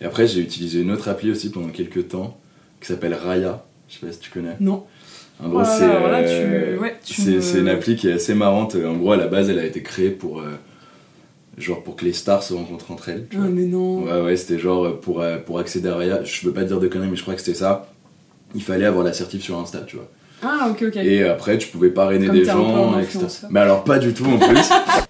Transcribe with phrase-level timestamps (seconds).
[0.00, 2.38] Et après, j'ai utilisé une autre appli aussi pendant quelques temps
[2.80, 3.64] qui s'appelle Raya.
[3.88, 4.56] Je sais pas si tu connais.
[4.60, 4.84] Non.
[5.42, 8.12] En gros, Voilà, c'est voilà, euh, tu- ouais, tu me- c'est une appli qui est
[8.12, 8.76] assez marrante.
[8.76, 10.50] En gros, à la base, elle a été créée pour, euh,
[11.58, 13.26] genre pour que les stars se rencontrent entre elles.
[13.30, 13.48] tu Ah, vois.
[13.50, 14.02] mais non.
[14.04, 16.22] Ouais, ouais, c'était genre euh, pour, euh, pour accéder à Raya.
[16.24, 17.88] Je veux pas te dire de conneries, mais je crois que c'était ça.
[18.54, 20.08] Il fallait avoir la certif sur Insta, tu vois.
[20.42, 20.96] Ah, ok, ok.
[20.96, 23.18] Et après, tu pouvais parrainer Comme des gens, etc.
[23.50, 24.68] Mais alors, pas du tout en plus.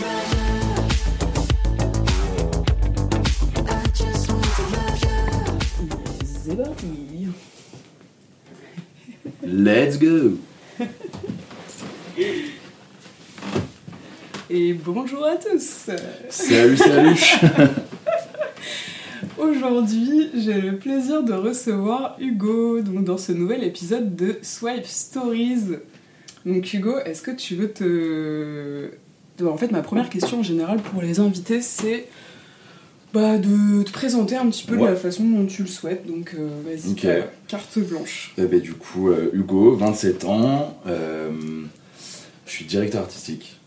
[9.51, 10.37] Let's go
[14.49, 15.89] Et bonjour à tous.
[16.29, 17.15] Salut, salut
[19.37, 25.77] Aujourd'hui, j'ai le plaisir de recevoir Hugo donc dans ce nouvel épisode de Swipe Stories.
[26.45, 28.91] Donc Hugo, est-ce que tu veux te...
[29.37, 32.07] de- En fait, ma première question en général pour les invités, c'est
[33.13, 36.05] bah, de te présenter un petit peu de la façon dont tu le souhaites.
[36.07, 38.33] Donc euh, vas-y, euh, carte blanche.
[38.37, 41.31] Eh ben, du coup, euh, Hugo, 27 ans, euh,
[42.45, 43.57] je suis directeur artistique.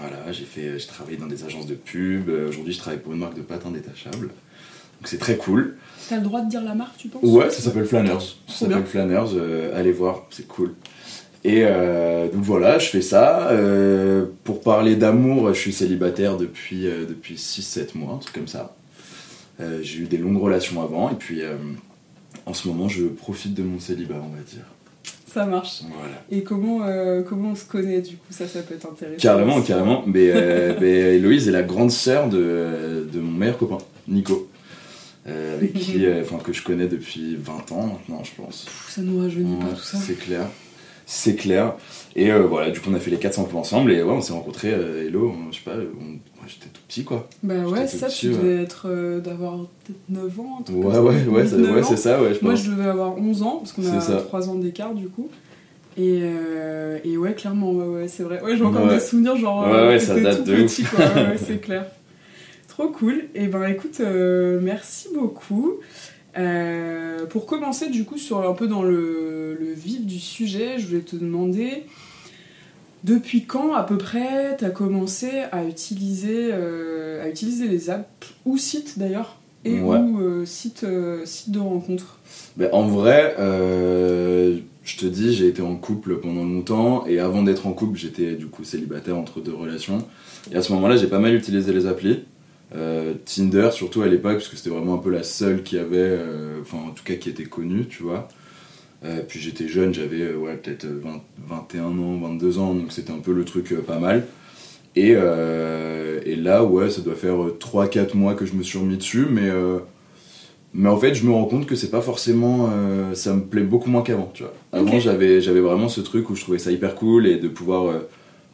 [0.00, 2.30] Voilà, j'ai fait, j'ai travaillé dans des agences de pub.
[2.48, 4.28] Aujourd'hui, je travaille pour une marque de patins détachables.
[4.28, 5.76] Donc c'est très cool.
[6.08, 7.22] T'as le droit de dire la marque, tu penses?
[7.24, 8.18] Ouais, ça s'appelle Flanners.
[8.48, 9.32] Ça s'appelle Flanners.
[9.34, 10.74] euh, allez voir, c'est cool.
[11.44, 13.50] Et euh, donc voilà, je fais ça.
[13.50, 18.48] Euh, pour parler d'amour, je suis célibataire depuis, euh, depuis 6-7 mois, un truc comme
[18.48, 18.74] ça.
[19.80, 21.40] J'ai eu des longues relations avant, et puis
[22.46, 24.64] en ce moment, je profite de mon célibat, on va dire.
[25.32, 25.82] Ça marche.
[25.82, 26.24] Voilà.
[26.32, 26.80] Et comment,
[27.28, 28.26] comment on se connaît du coup?
[28.30, 29.22] Ça, ça peut être intéressant.
[29.22, 29.68] Carrément, aussi.
[29.68, 30.02] carrément.
[30.04, 30.32] Mais,
[30.80, 33.78] mais Héloïse est la grande sœur de, de mon meilleur copain,
[34.08, 34.48] Nico.
[35.26, 38.64] avec qui, enfin, que je connais depuis 20 ans maintenant, je pense.
[38.64, 39.98] Pff, Ça nous rajeunit Ouais, pas tout ça.
[39.98, 40.48] C'est clair.
[41.06, 41.74] C'est clair.
[42.16, 44.20] Et euh, voilà, du coup, on a fait les 400 coups ensemble et ouais, on
[44.20, 47.28] s'est rencontrés, euh, Hello, on- je sais pas, on- j'étais tout petit quoi.
[47.42, 48.36] Bah J'étais ouais, ça, petit, tu ouais.
[48.36, 50.58] devais être euh, d'avoir peut-être 9 ans.
[50.60, 52.70] un truc Ouais, comme ouais, ouais, ça- 8-9 ouais, c'est ça, ouais, je Moi, je
[52.70, 54.16] devais avoir 11 ans, parce qu'on a ça.
[54.16, 55.28] 3 ans d'écart du coup.
[55.96, 58.40] Et, euh, et ouais, clairement, ouais, ouais, c'est vrai.
[58.42, 61.00] Ouais, j'ai encore des souvenirs, genre, Ouais, euh, ouais, ça date tout de petit, quoi.
[61.04, 61.86] Ouais, c'est clair.
[62.68, 63.24] Trop cool.
[63.34, 65.74] Et ben écoute, euh, merci beaucoup.
[66.38, 70.86] Euh, pour commencer, du coup, sur un peu dans le, le vif du sujet, je
[70.86, 71.84] voulais te demander
[73.04, 78.06] depuis quand à peu près t'as commencé à utiliser, euh, à utiliser les apps
[78.46, 79.98] ou sites d'ailleurs et Ouais.
[79.98, 82.18] ou euh, sites, de rencontres?
[82.56, 87.66] Ben, en vrai, je te dis, j'ai été en couple pendant longtemps et avant d'être
[87.66, 90.06] en couple, j'étais du coup célibataire entre deux relations.
[90.50, 92.20] Et à ce moment-là, j'ai pas mal utilisé les applis.
[92.74, 95.98] Euh, Tinder, surtout à l'époque, parce que c'était vraiment un peu la seule qui avait,
[95.98, 98.28] euh, enfin en tout cas qui était connue, tu vois.
[99.04, 103.18] Euh, puis j'étais jeune, j'avais ouais, peut-être 20 21 ans, 22 ans, donc c'était un
[103.18, 104.26] peu le truc pas mal.
[104.94, 109.26] Et, et là, ouais, ça doit faire 3-4 mois que je me suis remis dessus,
[109.28, 109.48] mais,
[110.74, 112.70] mais en fait, je me rends compte que c'est pas forcément.
[113.14, 114.52] ça me plaît beaucoup moins qu'avant, tu vois.
[114.70, 118.02] Avant, j'avais, j'avais vraiment ce truc où je trouvais ça hyper cool et de pouvoir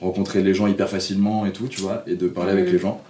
[0.00, 3.02] rencontrer les gens hyper facilement et tout, tu vois, et de parler avec les gens.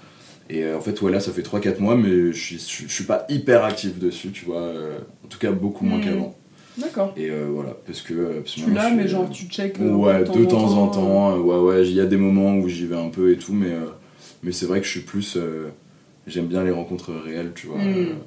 [0.50, 3.04] Et euh, en fait, ouais, là, ça fait 3-4 mois, mais je suis, je suis
[3.04, 4.60] pas hyper actif dessus, tu vois.
[4.62, 6.03] euh, en tout cas, beaucoup moins Hmm.
[6.04, 6.34] qu'avant.
[6.78, 7.12] D'accord.
[7.16, 8.38] Et euh, voilà, parce que.
[8.41, 9.78] parce Tu l'as, mais suis, genre tu check.
[9.81, 12.69] euh, Ouais, de temps en temps, euh, ouais, ouais, il y a des moments où
[12.69, 13.87] j'y vais un peu et tout, mais, euh,
[14.42, 15.37] mais c'est vrai que je suis plus.
[16.26, 17.78] J'aime bien les rencontres réelles, tu vois.
[17.78, 18.19] Mm.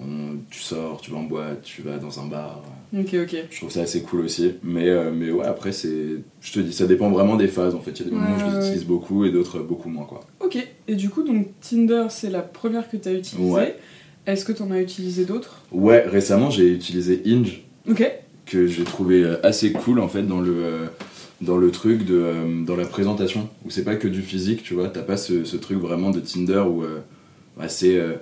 [0.00, 2.62] Euh, on- tu sors, tu vas en boîte, tu vas dans un bar.
[2.96, 3.36] Ok, ok.
[3.50, 4.52] Je trouve ça assez cool aussi.
[4.62, 6.16] Mais, euh, mais ouais, après, c'est.
[6.40, 7.92] Je te dis, ça dépend vraiment des phases en fait.
[7.92, 8.58] Il y a des moments où je les ouais.
[8.66, 10.20] utilise beaucoup et d'autres beaucoup moins, quoi.
[10.40, 10.58] Ok.
[10.88, 13.50] Et du coup, donc Tinder, c'est la première que tu as utilisée.
[13.50, 13.76] Ouais.
[14.26, 15.60] Est-ce que tu en as utilisé d'autres?
[15.72, 17.62] Ouais, récemment, j'ai utilisé Inge.
[17.88, 18.10] Ok.
[18.46, 20.86] que j'ai trouvé euh, assez cool en fait dans le euh,
[21.42, 24.72] dans le truc de euh, dans la présentation où c'est pas que du physique tu
[24.74, 27.00] vois t'as pas ce, ce truc vraiment de Tinder où euh,
[27.58, 28.14] bah, c'est euh,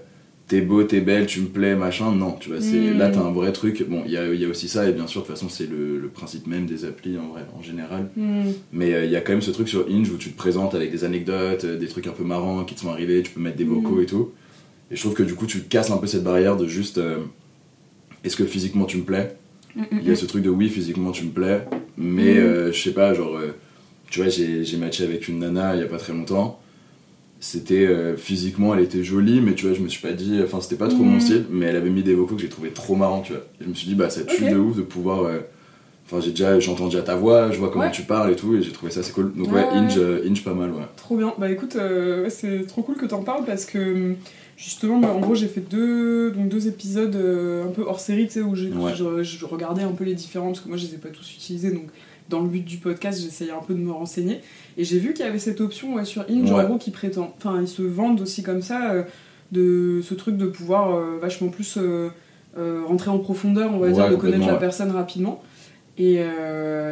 [0.52, 2.14] t'es beau t'es belle tu me plais machin.
[2.14, 2.99] Non tu vois c'est Mm.
[2.99, 3.82] là t'as un vrai truc.
[3.88, 5.49] Bon il y a, il y a aussi ça et bien sûr de toute façon
[5.49, 8.10] c'est le, le principe même des applis en vrai en général.
[8.16, 8.50] Hmm.
[8.72, 10.75] mais euh, il y a quand même ce truc sur Inge où tu te présentes
[10.75, 13.40] avec des anecdotes euh, des trucs un peu marrants qui te sont arrivés tu peux
[13.40, 14.02] mettre des vocaux Mm.
[14.02, 14.31] et tout.
[14.90, 17.16] Et je trouve que du coup tu casses un peu cette barrière de juste euh,
[18.25, 19.34] est-ce que physiquement tu me plais?
[19.75, 21.64] Mm, il y a ce truc de oui, physiquement tu me plais,
[21.96, 23.40] mais euh, je sais pas, genre,
[24.10, 26.60] tu vois, j'ai j'ai matché avec une nana il y a pas très longtemps,
[27.44, 30.61] c'était euh, physiquement elle était jolie mais tu vois je me suis pas dit enfin
[30.61, 31.21] c'était pas trop mon Mhm.
[31.21, 33.65] style mais elle avait mis des vocaux que j'ai trouvé trop marrants tu vois et
[33.65, 35.41] je me suis dit bah ça tue de ouf de pouvoir euh,
[36.06, 37.91] enfin j'ai déjà j'entends déjà ta voix je vois comment Ouais.
[37.91, 39.75] tu parles et tout et j'ai trouvé ça assez cool donc Ouais, ouais.
[39.77, 41.35] Inge euh, Inge pas mal ouais Trop bien.
[41.37, 44.15] Bah écoute, euh, ouais, c'est trop cool que t'en parles parce que
[44.56, 48.35] justement, bah, en gros, j'ai fait deux, donc deux épisodes un peu hors série, tu
[48.35, 50.95] sais, où j'ai- je, je regardais un peu les différents parce que moi, je les
[50.95, 51.73] ai pas tous utilisés.
[51.73, 51.87] Donc,
[52.29, 54.41] dans le but du podcast, j'essayais un peu de me renseigner.
[54.79, 56.61] Et j'ai vu qu'il y avait cette option ouais, sur Inge, Ouais.
[56.63, 57.35] en gros, qui prétend.
[57.39, 59.03] Enfin, ils se vendent aussi comme ça, euh,
[59.53, 62.09] de ce truc de pouvoir euh, vachement plus euh,
[62.87, 65.43] rentrer en profondeur, on va Ouais, dire, de connaître la personne rapidement.
[65.99, 66.15] Et,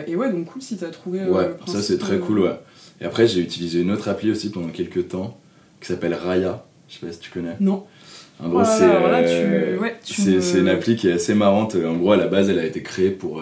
[0.06, 1.20] et ouais, donc cool si t'as trouvé.
[1.24, 2.58] Ouais, le ça c'est très cool, ouais.
[3.00, 5.38] Et après, j'ai utilisé une autre appli aussi pendant quelques temps
[5.80, 6.66] qui s'appelle Raya.
[6.88, 7.56] Je sais pas si tu connais.
[7.60, 7.84] Non.
[8.42, 10.96] En gros, Oh là c'est là, alors là, euh, tu- ouais, tu me- une appli
[10.96, 11.76] qui est assez marrante.
[11.76, 13.40] En gros, à la base, elle a été créée pour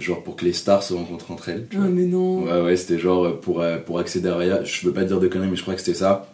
[0.00, 1.66] genre pour que les stars se rencontrent entre elles.
[1.70, 1.88] tu Ah, vois.
[1.90, 2.42] mais non.
[2.44, 4.64] Ouais, ouais, c'était genre euh, pour, euh, pour accéder à Raya.
[4.64, 6.28] Je veux pas dire de conneries, mais je crois que c'était ça.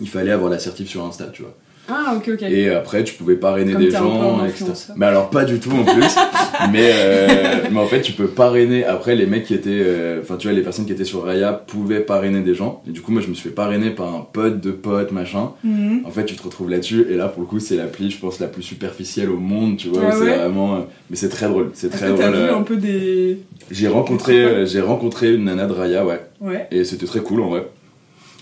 [0.00, 1.54] Il fallait avoir la certif sur Insta, tu vois.
[1.88, 2.42] Ah, ok, ok.
[2.42, 4.64] Et après, tu pouvais parrainer Comme des gens, etc.
[4.96, 6.14] Mais alors, pas du tout en plus.
[6.72, 7.36] mais, euh,
[7.70, 8.84] mais en fait, tu peux parrainer.
[8.84, 9.70] Après, les mecs qui étaient.
[9.70, 12.82] euh, Enfin, tu vois, les personnes qui étaient sur Raya pouvaient parrainer des gens.
[12.88, 15.52] Et du coup, moi, je me suis fait parrainer par un pote de pote, machin.
[15.64, 16.02] Mhm.
[16.04, 17.06] En fait, tu te retrouves là-dessus.
[17.10, 19.88] Et là, pour le coup, c'est l'appli, je pense, la plus superficielle au monde, tu
[19.88, 20.02] vois.
[20.08, 20.74] Ah c'est ouais vraiment.
[20.76, 20.80] euh,
[21.10, 21.70] Mais c'est très drôle.
[21.74, 22.34] C'est très que drôle.
[22.34, 23.38] vu un peu des.
[23.70, 26.20] J'ai rencontré, j'ai rencontré une nana de Raya, ouais.
[26.40, 26.66] Ouais.
[26.70, 27.66] Et c'était très cool en vrai.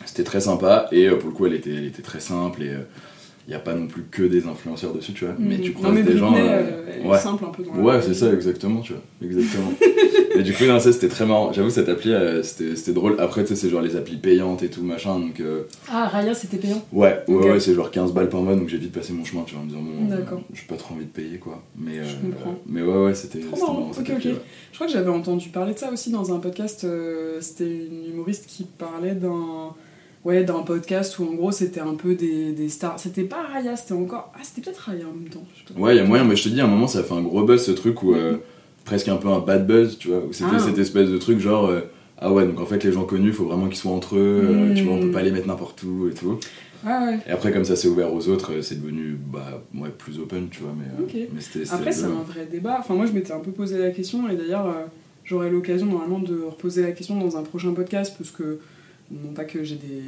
[0.06, 2.70] C'était très sympa et pour le coup elle était, elle était très simple et
[3.46, 5.34] il n'y a pas non plus que des influenceurs dessus, tu vois.
[5.38, 6.30] Mais tu non, croises mais des gens.
[6.30, 6.62] Britney, euh,
[7.04, 7.18] euh, ouais.
[7.18, 9.02] simple un peu dans Ouais, c'est ça, exactement, tu vois.
[9.22, 9.72] Exactement.
[10.36, 11.52] et du coup, non, c'était très marrant.
[11.52, 13.16] J'avoue, cette appli euh, c'était c'était drôle.
[13.18, 15.18] Après, tu sais, c'est genre les applis payantes et tout, machin.
[15.20, 16.82] Donc, euh, Ah, Raya, c'était payant.
[16.92, 18.54] ouais, ouais, ouais, c'est genre 15 balles par mois.
[18.56, 20.40] Donc, j'ai vite passé mon chemin, tu vois, en me disant, bon, euh, D'accord.
[20.54, 21.62] j'ai pas trop envie de payer, quoi.
[21.78, 22.54] Mais, Je comprends.
[22.66, 23.74] mais ouais, ouais, c'était marrant.
[23.74, 23.92] marrant.
[23.92, 24.34] cette Ok, appli, ok.
[24.36, 24.42] ouais.
[24.70, 26.86] Je crois que j'avais entendu parler de ça aussi dans un podcast.
[27.40, 29.74] c'était une humoriste qui parlait d'un.
[30.24, 32.98] Ouais, d'un podcast où en gros c'était un peu des, des stars.
[32.98, 34.32] C'était pas Raya, c'était encore.
[34.34, 35.44] Ah, c'était peut-être Raya en même temps.
[35.76, 37.12] Ouais, il y a moyen, mais je te dis, à un moment, ça a fait
[37.14, 38.38] un gros buzz ce truc où euh,
[38.84, 40.58] presque un peu un bad buzz, tu vois, où c'était Ah.
[40.58, 41.80] cette espèce de truc genre euh,
[42.18, 44.70] ah ouais, donc en fait, les gens connus, faut vraiment qu'ils soient entre eux, euh,
[44.70, 44.74] Mm.
[44.74, 46.38] tu vois, on peut pas les mettre n'importe où et tout.
[46.86, 47.18] Ah ouais.
[47.26, 50.60] Et après, comme ça s'est ouvert aux autres, c'est devenu bah, ouais, plus open, tu
[50.60, 51.28] vois, mais,
[51.70, 52.76] Après, c'est un vrai débat.
[52.78, 54.84] Enfin, moi, je m'étais un peu posé la question, et d'ailleurs, euh,
[55.24, 58.58] j'aurai l'occasion normalement de reposer la question dans un prochain podcast, parce que,
[59.22, 60.02] non pas que j'ai des,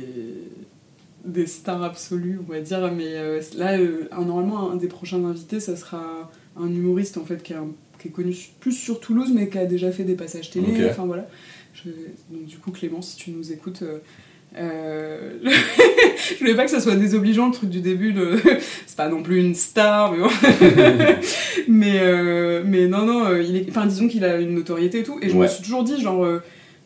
[1.24, 5.60] des stars absolues, on va dire, mais euh, là, euh, normalement, un des prochains invités,
[5.60, 7.68] ça sera un humoriste, en fait, qui, est un-
[8.00, 11.04] qui est connu plus sur Toulouse, mais qui a déjà fait des passages télé, enfin
[11.06, 11.28] voilà.
[11.74, 11.90] Je-
[12.30, 13.82] donc, du coup, Clément, si tu nous écoutes...
[13.82, 13.98] euh,
[14.56, 18.36] euh, je voulais pas que ça soit désobligeant le truc du début de
[18.86, 20.28] c'est pas non plus une star mais bon
[21.68, 25.18] mais, mais non, non, il est, enfin, disons qu'il a une notoriété et tout.
[25.20, 26.26] Et je me suis toujours dit, genre,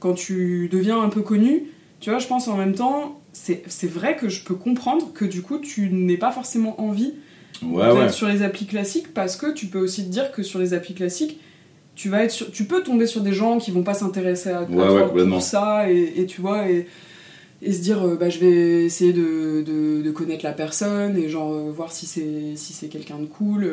[0.01, 1.65] quand tu deviens un peu connu,
[2.01, 5.43] tu vois, je pense en même temps, c'est vrai que je peux comprendre que du
[5.43, 7.15] coup, tu n'aies pas forcément envie
[7.63, 8.09] Ouais, d'être ouais.
[8.09, 10.95] sur les applis classiques parce que tu peux aussi te dire que sur les applis
[10.95, 11.39] classiques,
[11.95, 14.61] tu vas être sur- tu peux tomber sur des gens qui vont pas s'intéresser à,
[14.61, 16.87] à Ouais, toi pour ça et, et tu vois et,
[17.61, 21.29] et se dire euh, bah je vais essayer de, de, de connaître la personne et
[21.29, 23.65] genre euh, voir si c'est si c'est quelqu'un de cool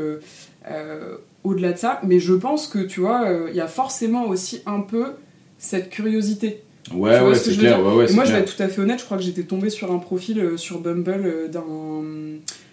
[0.69, 2.01] euh, au-delà de ça.
[2.03, 5.13] Mais je pense que tu vois il y a forcément aussi un peu
[5.57, 6.61] cette curiosité
[6.93, 9.05] Ouais, ouais, c'est clair, ouais, ouais, moi je vais être tout à fait honnête je
[9.05, 11.63] crois que j'étais tombée sur un profil euh, sur Bumble euh, d'un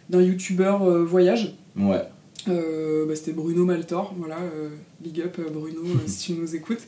[0.08, 2.02] d'un youtubeur euh, voyage Ouais.
[2.46, 4.36] bah, c'était Bruno Maltor, voilà,
[5.00, 6.82] big up Bruno si tu nous écoutes.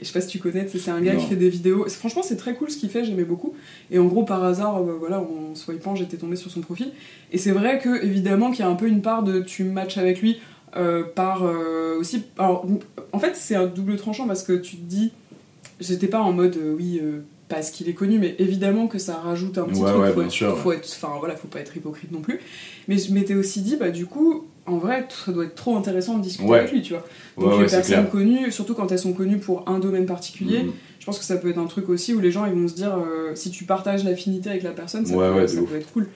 [0.00, 1.18] Et je sais pas si tu connais, c'est un gars Non.
[1.18, 1.84] qui fait des vidéos.
[1.88, 3.54] Franchement, c'est très cool ce qu'il fait, j'aimais beaucoup.
[3.90, 6.92] Et en gros, par hasard, euh, voilà, en swipant, j'étais tombée sur son profil.
[7.32, 9.98] Et c'est vrai que, évidemment, qu'il y a un peu une part de tu matches
[9.98, 10.40] avec lui
[11.16, 11.42] par
[11.98, 12.22] aussi.
[12.38, 12.64] Alors,
[13.12, 15.10] en fait, c'est un double tranchant parce que tu te dis,
[15.80, 17.00] j'étais pas en mode euh, oui.
[17.02, 20.02] euh, parce qu'il est connu, mais évidemment que ça rajoute un petit Ouais, truc.
[20.02, 22.40] ouais, faut être- sûr, faut être, enfin voilà, faut pas être hypocrite non plus.
[22.88, 26.18] Mais je m'étais aussi dit, bah du coup, en vrai, ça doit être trop intéressant
[26.18, 27.06] de discuter avec lui, tu vois.
[27.38, 30.72] Donc les personnes connues, surtout quand elles sont connues pour un domaine particulier, Mhm.
[31.00, 32.74] je pense que ça peut être un truc aussi où les gens ils vont se
[32.74, 36.06] dire, euh, si tu partages l'affinité avec la personne, ça, peut, ça peut être cool.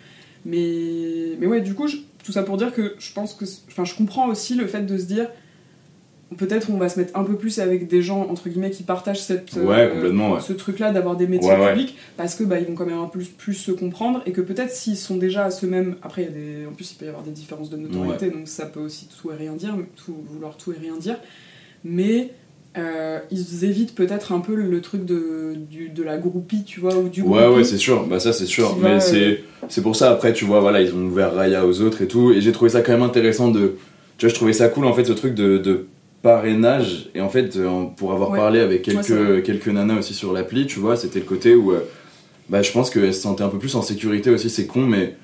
[0.45, 3.85] Mais, mais ouais, du coup, je- tout ça pour dire que je pense que, enfin,
[3.85, 5.28] je comprends aussi le fait de se dire,
[6.37, 9.21] peut-être on va se mettre un peu plus avec des gens entre guillemets qui partagent
[9.23, 10.41] cette Ouais, euh, ouais.
[10.41, 13.07] ce truc-là d'avoir des métiers Ouais, publics parce que bah, ils vont quand même un
[13.07, 16.23] peu plus, plus se comprendre et que peut-être s'ils sont déjà à ce même après
[16.23, 18.49] il y a des en plus il peut y avoir des différences de notoriété donc
[18.49, 19.75] ça peut aussi tout et rien dire
[20.05, 21.17] tout vouloir tout et rien dire
[21.85, 22.31] mais
[22.79, 26.97] euh, ils évitent peut-être un peu le truc de, du, de la groupie tu vois
[26.97, 29.95] ou du Ouais, ouais, c'est sûr, bah ça c'est sûr, mais va, c'est c'est pour
[29.95, 32.51] ça après, tu vois, voilà, ils ont ouvert Raya aux autres et tout, et j'ai
[32.53, 33.77] trouvé ça quand même intéressant de.
[34.17, 35.87] Tu vois, je trouvais ça cool en fait ce truc de, de
[36.23, 38.38] parrainage, et en fait, euh, pour avoir Ouais.
[38.38, 41.73] parlé avec Ouais, quelques, quelques nanas aussi sur l'appli, tu vois, c'était le côté où.
[41.73, 41.81] euh,
[42.49, 45.14] Bah, je pense qu'elle se sentait un peu plus en sécurité aussi, c'est con, mais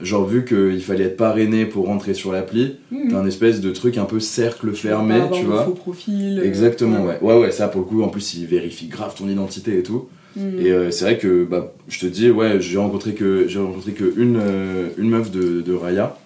[0.00, 3.08] genre, vu qu'il fallait être parrainé pour rentrer sur l'appli, Mhm.
[3.10, 5.64] t'as un espèce de truc un peu cercle fermé, tu de vois.
[5.64, 6.40] faux profil.
[6.40, 7.18] euh, Exactement, ouais.
[7.20, 10.08] Ouais, ouais, ça pour le coup, en plus, il vérifie grave ton identité et tout.
[10.34, 10.58] Mhm.
[10.58, 13.92] Et euh, c'est vrai que, bah, je te dis, ouais, j'ai rencontré que, j'ai rencontré
[13.92, 16.16] que une, euh, une meuf de, de Raya.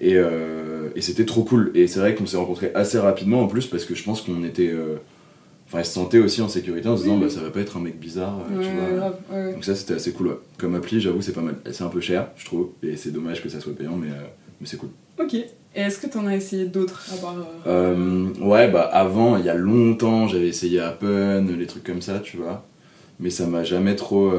[0.00, 1.70] Et, euh, et c'était trop cool.
[1.74, 4.44] Et c'est vrai qu'on s'est rencontrés assez rapidement en plus parce que je pense qu'on
[4.44, 4.70] était.
[4.72, 4.96] euh,
[5.68, 7.76] Enfin, elle se sentait aussi en sécurité en se disant, bah ça va pas être
[7.76, 9.18] un mec bizarre, euh, Ouais, tu vois.
[9.36, 9.52] ouais.
[9.54, 10.38] Donc ça, c'était assez cool, ouais.
[10.58, 11.56] Comme appli, j'avoue, c'est pas mal.
[11.72, 12.68] C'est un peu cher, je trouve.
[12.84, 14.26] Et c'est dommage que ça soit payant, mais, euh,
[14.60, 14.90] mais c'est cool.
[15.18, 15.34] Ok.
[15.34, 17.34] Et est-ce que t'en as essayé d'autres à part.
[17.66, 22.00] euh, Euh, ouais, bah avant, il y a longtemps, j'avais essayé Appen, les trucs comme
[22.00, 22.64] ça, tu vois.
[23.18, 24.30] Mais ça m'a jamais trop.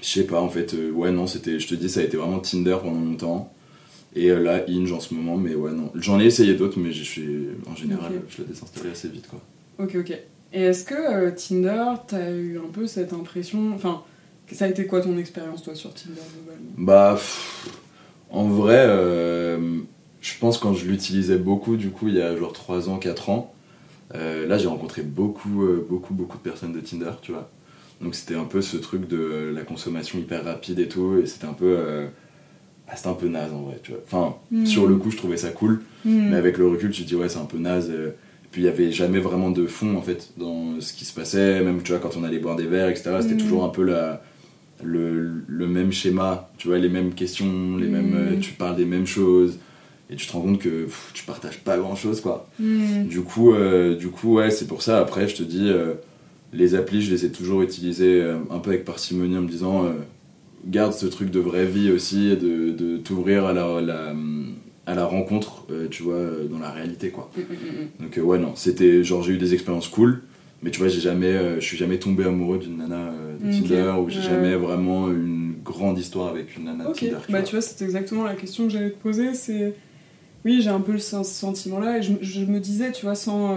[0.00, 0.74] Je sais pas, en fait.
[0.94, 1.58] ouais, non, c'était.
[1.58, 3.52] Je te dis, ça a été vraiment Tinder pendant longtemps.
[4.16, 5.92] Et euh, là, Inge en ce moment, mais ouais, non.
[5.94, 7.48] J'en ai essayé d'autres, mais je suis.
[7.70, 9.40] En général, je l'ai désinstallé assez vite, quoi.
[9.78, 10.18] Ok, ok.
[10.52, 13.72] Et est-ce que euh, Tinder, t'as eu un peu cette impression.
[13.74, 14.02] Enfin,
[14.50, 17.68] ça a été quoi ton expérience, toi, sur Tinder, globalement Bah, pff,
[18.30, 19.80] en vrai, euh,
[20.22, 23.28] je pense quand je l'utilisais beaucoup, du coup, il y a genre 3 ans, 4
[23.28, 23.52] ans,
[24.14, 27.50] euh, là j'ai rencontré beaucoup, beaucoup, beaucoup de personnes de Tinder, tu vois.
[28.00, 31.46] Donc c'était un peu ce truc de la consommation hyper rapide et tout, et c'était
[31.46, 32.06] un peu.
[32.86, 34.00] Euh, bah, c'était un peu naze en vrai, tu vois.
[34.06, 34.64] Enfin, Hmm.
[34.66, 36.30] sur le coup, je trouvais ça cool, Hmm.
[36.30, 37.90] mais avec le recul, tu te dis, ouais, c'est un peu naze.
[37.90, 38.08] euh,
[38.44, 41.12] et puis il y avait jamais vraiment de fond en fait dans ce qui se
[41.12, 43.10] passait, même tu vois, quand on allait boire des verres, etc.
[43.20, 43.38] C'était Mm.
[43.38, 44.22] toujours un peu la,
[44.84, 48.84] le, le même schéma, tu vois, les mêmes questions, les mêmes, euh, tu parles des
[48.84, 49.58] mêmes choses,
[50.10, 52.48] et tu te rends compte que pff, tu partages pas grand chose quoi.
[52.60, 53.04] Hmm.
[53.08, 54.98] Du coup, euh, du coup ouais, c'est pour ça.
[55.00, 55.94] Après, je te dis, euh,
[56.52, 59.84] les applis, je les ai toujours utilisées euh, un peu avec parcimonie en me disant,
[59.84, 59.90] euh,
[60.66, 64.14] garde ce truc de vraie vie aussi, de, de t'ouvrir à la, la-
[64.86, 67.30] à la rencontre, euh, tu vois, euh, dans la réalité quoi.
[67.36, 67.44] Hmm, hmm,
[68.00, 68.04] hmm.
[68.04, 70.22] Donc euh, ouais non, c'était genre j'ai eu des expériences cool,
[70.62, 73.92] mais tu vois j'ai jamais, euh, je suis jamais tombé amoureux d'une nana de Tinder
[74.00, 77.16] ou j'ai jamais vraiment une grande histoire avec une nana de Tinder.
[77.26, 77.42] tu bah vois.
[77.46, 79.34] tu vois, c'est exactement la question que j'allais te poser.
[79.34, 79.74] C'est.
[80.44, 83.56] Oui, j'ai un peu ce sentiment-là, et je, je me disais, tu vois, sans,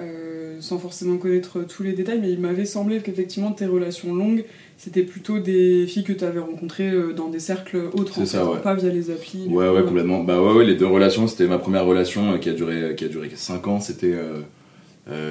[0.00, 4.44] euh, sans forcément connaître tous les détails, mais il m'avait semblé qu'effectivement, tes relations longues,
[4.76, 8.60] c'était plutôt des filles que tu avais rencontrées euh, dans des cercles autres, ça, ouais.
[8.60, 9.46] pas via les applis.
[9.48, 10.22] Ouais coup, ouais complètement.
[10.24, 13.04] Bah ouais ouais les deux relations, c'était ma première relation euh, qui a duré qui
[13.04, 14.14] a duré 5 ans, c'était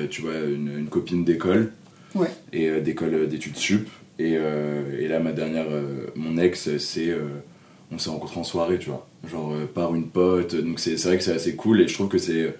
[0.10, 1.72] tu vois une, une copine d'école
[2.16, 2.30] Ouais.
[2.54, 4.32] et d'école d'études sup et,
[5.00, 5.68] et là ma dernière
[6.16, 7.14] mon ex c'est
[7.92, 11.08] on s'est rencontrés en soirée tu vois genre euh, par une pote donc c'est c'est
[11.10, 12.56] vrai que c'est assez cool et je trouve que c'est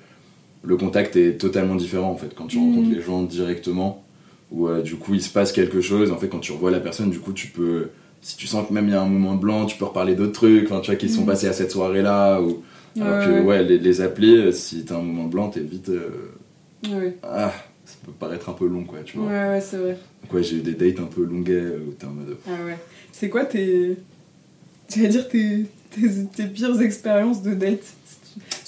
[0.64, 4.04] le contact est totalement différent en fait quand tu rencontres les gens directement
[4.52, 6.80] où euh, du coup il se passe quelque chose en fait quand tu revois la
[6.80, 7.90] personne du coup tu peux
[8.22, 10.34] si tu sens que même il y a un moment blanc tu peux reparler d'autres
[10.34, 11.28] trucs enfin tu vois qui se sont Mhm.
[11.28, 12.64] passés à cette soirée là ou
[13.00, 15.90] alors que Ouais, ouais les, les applis euh, si t'as un moment blanc t'es vite
[15.90, 16.10] euh,
[16.90, 17.52] Ouais, ah
[17.86, 19.98] ça peut paraître un peu long quoi tu ouais, vois ouais, c'est vrai.
[20.24, 22.52] donc ouais j'ai eu des dates un peu longuets euh, où t'es en mode Ah
[22.66, 22.78] ouais.
[23.12, 23.98] C'est quoi tes.
[24.94, 27.84] J'allais dire tes, tes, tes pires expériences de date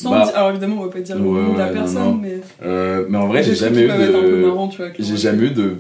[0.01, 1.73] Sans Bah, dire- Alors évidemment, on va pas dire le ouais, nom de la ouais,
[1.73, 2.13] personne, non.
[2.13, 2.37] mais.
[2.63, 3.93] Euh, mais en vrai j'ai jamais eu de
[4.99, 5.75] j'ai jamais eu de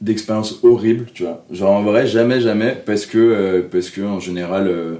[0.00, 4.20] d'expérience horrible tu vois genre en vrai jamais jamais parce que euh, parce que en
[4.20, 4.94] général euh,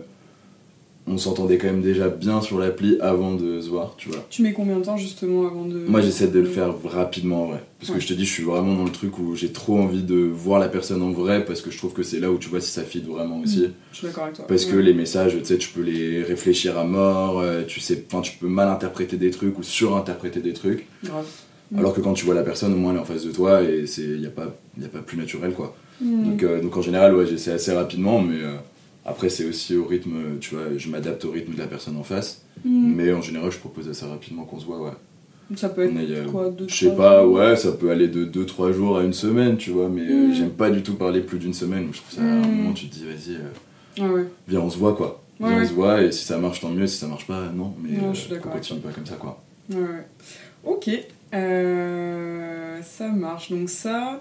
[1.10, 4.42] on s'entendait quand même déjà bien sur l'appli avant de se voir tu vois Tu
[4.42, 5.78] mets combien de temps justement avant de.
[5.88, 7.96] moi j'essaie de le faire rapidement en vrai parce Ouais.
[7.96, 10.16] que je te dis je suis vraiment dans le truc où j'ai trop envie de
[10.16, 12.60] voir la personne en vrai parce que je trouve que c'est là où tu vois
[12.60, 14.46] si ça fit vraiment aussi Je suis d'accord avec toi.
[14.48, 18.04] parce que les messages tu sais tu peux les réfléchir à mort euh, tu sais
[18.10, 21.24] enfin tu peux mal interpréter des trucs ou surinterpréter des trucs Grave.
[21.70, 21.78] Mm.
[21.78, 23.62] alors que quand tu vois la personne au moins elle est en face de toi
[23.62, 26.24] et c'est y a pas y a pas plus naturel quoi Mm.
[26.30, 28.54] donc, euh, donc en général ouais j'essaie assez rapidement mais euh,
[29.08, 32.04] après c'est aussi au rythme tu vois je m'adapte au rythme de la personne en
[32.04, 32.92] face Mm.
[32.96, 34.90] mais en général je propose assez rapidement qu'on se voit ouais
[35.56, 38.08] Ça peut être est, euh, quoi deux, je sais pas, jours ouais, ça peut aller
[38.08, 40.32] de 2-3 jours à une semaine, tu vois, mais euh, Mm.
[40.34, 41.88] j'aime pas du tout parler plus d'une semaine.
[41.92, 42.50] Je trouve ça, à un Mm.
[42.56, 43.48] moment, tu te dis, vas-y, euh,
[44.00, 44.24] Ah ouais.
[44.48, 45.22] viens, on se voit, quoi.
[45.40, 47.48] Ouais, Viens, on se voit, et si ça marche, tant mieux, si ça marche pas,
[47.54, 49.40] non, mais Non, je suis d'accord on continue pas comme ça, quoi.
[49.70, 50.06] Ouais, ouais.
[50.64, 50.90] Ok,
[52.82, 53.50] ça marche.
[53.52, 54.20] Donc ça,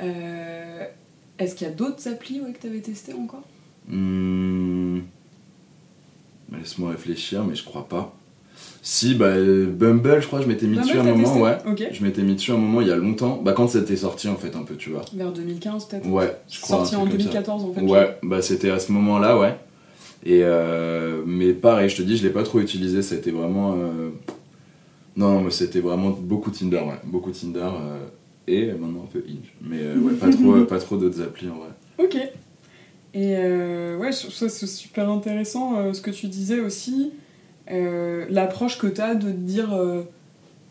[0.00, 3.42] est-ce qu'il y a d'autres applis ouais, que tu avais testé encore?
[3.88, 4.98] Hmm.
[6.52, 8.14] Laisse-moi réfléchir, mais je crois pas.
[8.82, 11.58] Si, bah, euh, Bumble, je crois, je m'étais mis dessus Bumble, un moment, ouais.
[11.92, 14.36] Je m'étais mis dessus un moment il y a longtemps, bah, quand c'était sorti, en
[14.36, 15.02] fait, un peu, tu vois.
[15.14, 16.78] Vers 2015 peut-être Ouais, je crois.
[16.78, 17.26] Sorti en truc comme ça.
[17.42, 17.80] 2014 en fait.
[17.82, 19.54] Ouais, bah c'était à ce moment-là, ouais.
[20.24, 23.00] Et euh, mais pareil, je te dis, je l'ai pas trop utilisé.
[23.02, 23.74] C'était vraiment.
[23.78, 24.10] euh,
[25.16, 27.00] Non, non, mais c'était vraiment beaucoup Tinder, ouais.
[27.04, 27.60] Beaucoup Tinder.
[27.60, 28.06] euh,
[28.48, 29.52] Et maintenant un peu Hinge.
[29.62, 31.68] Mais ouais, pas trop, pas trop d'autres applis en vrai.
[31.98, 32.16] Ok.
[33.12, 37.12] Et euh, ouais, je trouve ça c'est super intéressant euh, ce que tu disais aussi.
[37.70, 39.70] euh, L'approche que tu as de te dire,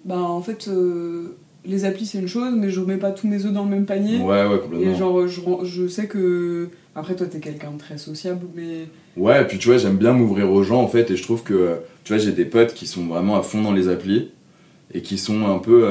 [0.06, 0.70] bah en fait,
[1.66, 3.86] les applis c'est une chose, mais je remets pas tous mes œufs dans le même
[3.86, 4.20] panier.
[4.20, 4.90] Ouais, ouais, complètement.
[4.92, 6.70] Et genre, je, je sais que.
[6.96, 8.88] Après, toi, t'es quelqu'un de très sociable, mais.
[9.16, 11.44] Ouais, et puis tu vois, j'aime bien m'ouvrir aux gens en fait, et je trouve
[11.44, 14.32] que, tu vois, j'ai des potes qui sont vraiment à fond dans les applis,
[14.94, 15.86] et qui sont un peu.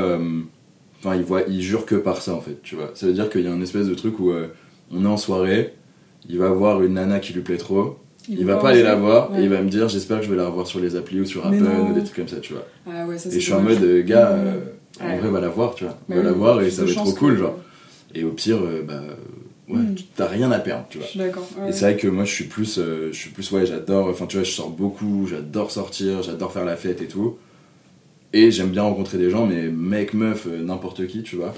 [0.98, 2.90] Enfin, ils, voient, ils jurent que par ça en fait, tu vois.
[2.94, 4.32] Ça veut dire qu'il y a un espèce de truc où
[4.90, 5.74] on est en soirée,
[6.28, 9.30] il va voir une nana qui lui plaît trop, il, va pas aller la voir,
[9.32, 9.40] Ouais.
[9.40, 11.25] et il va me dire, j'espère que je vais la revoir sur les applis ou
[11.25, 11.56] sur Apple,
[11.90, 12.66] ou des trucs comme ça, tu vois.
[12.87, 14.61] Ah ouais, ça Et je suis en mode, gars, euh,
[15.00, 15.99] en vrai, va la voir, tu vois.
[16.08, 17.58] Bah va la voir et ça va être trop cool, que- genre.
[18.14, 19.00] Et au pire, euh, bah,
[19.68, 19.94] ouais, Mm.
[20.16, 21.06] t'as rien à perdre, tu vois.
[21.68, 24.26] Et c'est vrai que moi je suis plus, euh, je suis plus ouais, j'adore, enfin
[24.26, 27.37] tu vois, je sors beaucoup, j'adore sortir, j'adore faire la fête et tout.
[28.35, 31.54] Et j'aime bien rencontrer des gens, mais mec, meuf, n'importe qui, tu vois.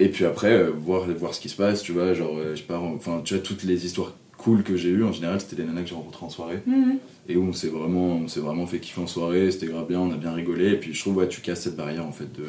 [0.00, 2.62] Et puis après, euh, voir, voir ce qui se passe, tu vois, genre, euh, je
[2.62, 5.56] pars, en- enfin, tu vois, toutes les histoires cool que j'ai eues, en général, c'était
[5.56, 6.58] des nanas que j'ai rencontrées en soirée.
[6.66, 6.96] Mhm.
[7.28, 10.00] Et où on s'est vraiment, on s'est vraiment fait kiffer en soirée, c'était grave bien,
[10.00, 10.72] on a bien rigolé.
[10.72, 12.44] Et puis je trouve, ouais, tu casses cette barrière en fait de,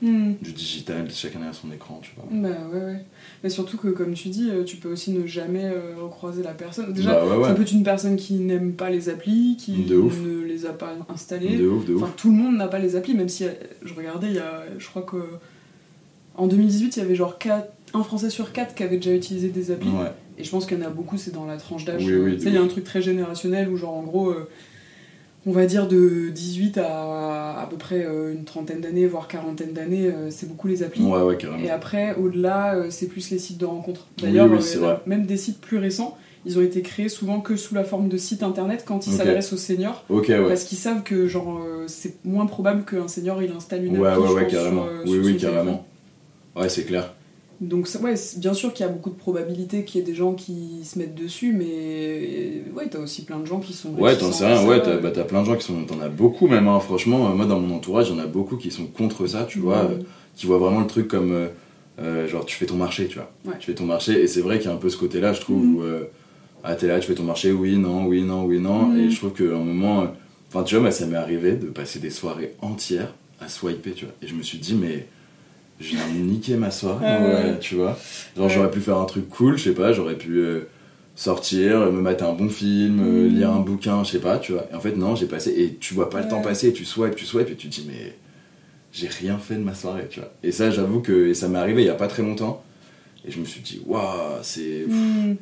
[0.00, 0.36] Mhm.
[0.42, 2.24] du digital, chacun a son écran, tu vois.
[2.30, 3.04] Bah ouais, ouais.
[3.44, 6.52] Mais surtout que, comme tu dis, euh, tu peux aussi ne jamais euh, recroiser la
[6.54, 6.92] personne.
[6.92, 9.96] Déjà, bah ouais, ça peut être une personne qui n'aime pas les applis, qui De
[9.96, 10.18] ouf.
[10.20, 11.56] ne les a pas installées.
[11.56, 12.02] De ouf, de ouf.
[12.02, 13.44] Enfin, tout le monde n'a pas les applis, même si
[13.84, 15.16] je regardais, il y a, je crois que
[16.38, 19.48] en 2018, il y avait genre quatre- un Français sur quatre qui avait déjà utilisé
[19.48, 19.88] des applis.
[19.90, 20.12] Ouais.
[20.38, 22.04] Et je pense qu'il y en a beaucoup, c'est dans la tranche d'âge.
[22.04, 24.30] Oui, oui, tu sais, il y a un truc très générationnel où, genre, en gros,
[24.30, 24.48] euh,
[25.46, 29.72] on va dire de 18 à à peu près euh, une trentaine d'années, voire quarantaine
[29.72, 31.02] d'années, euh, c'est beaucoup les applis.
[31.02, 31.62] Ouais, ouais, carrément.
[31.64, 34.06] Et après, au-delà, euh, c'est plus les sites de rencontres.
[34.22, 37.74] D'ailleurs, oui, euh, même des sites plus récents, ils ont été créés souvent que sous
[37.74, 40.04] la forme de sites internet quand ils s'adressent aux seniors.
[40.08, 40.22] Ouais.
[40.48, 44.08] Parce qu'ils savent que genre euh, c'est moins probable qu'un senior il installe une Ouais,
[44.08, 44.84] appli, ouais, je ouais, pense, carrément.
[44.84, 45.40] sur, euh, oui, oui, son téléphone.
[45.50, 45.86] carrément.
[46.58, 47.14] Ouais, c'est clair.
[47.60, 50.34] Donc ouais, bien sûr qu'il y a beaucoup de probabilités qu'il y ait des gens
[50.34, 54.30] qui se mettent dessus, mais ouais, t'as aussi plein de gens qui sont Ouais, t'en
[54.30, 55.82] sais rien, ouais, t'as bah, t'as plein de gens qui sont.
[55.84, 57.28] T'en as beaucoup même, hein, franchement.
[57.30, 59.58] euh, Moi, dans mon entourage, il y en a beaucoup qui sont contre ça, tu
[59.58, 59.78] vois.
[59.78, 59.98] Euh,
[60.36, 61.32] qui voient vraiment le truc comme.
[61.32, 61.48] euh,
[62.00, 63.28] euh, genre, tu fais ton marché, tu vois.
[63.44, 63.54] Ouais.
[63.58, 65.40] Tu fais ton marché, et c'est vrai qu'il y a un peu ce côté-là, je
[65.40, 65.76] trouve, Mm.
[65.76, 65.82] où.
[65.82, 66.04] euh,
[66.62, 68.84] ah, t'es là, tu fais ton marché, oui, non, oui, non, oui, non.
[68.86, 68.98] Mm.
[69.00, 70.02] Et je trouve qu'à un moment.
[70.02, 70.06] euh,
[70.50, 74.04] Enfin, tu vois, moi, ça m'est arrivé de passer des soirées entières à swiper, tu
[74.04, 74.14] vois.
[74.22, 75.06] Et je me suis dit, mais.
[75.80, 77.32] Je viens de niquer ma soirée, Ah ouais.
[77.52, 77.96] ouais, tu vois.
[78.36, 78.52] Genre, Ouais.
[78.52, 80.38] j'aurais pu faire un truc cool, je sais pas, j'aurais pu.
[80.38, 80.60] euh,
[81.14, 83.34] sortir, me mettre un bon film, euh, Mm.
[83.34, 84.66] lire un bouquin, je sais pas, tu vois.
[84.70, 87.16] Et en fait, non, j'ai passé, et tu vois pas le temps passer, tu swipes,
[87.16, 88.16] tu swipes, et tu te dis, mais
[88.92, 90.32] j'ai rien fait de ma soirée, tu vois.
[90.44, 92.62] Et ça, j'avoue que et ça m'est arrivé il y a pas très longtemps,
[93.26, 94.84] et je me suis dit, waouh, c'est.
[94.86, 95.34] Hmm.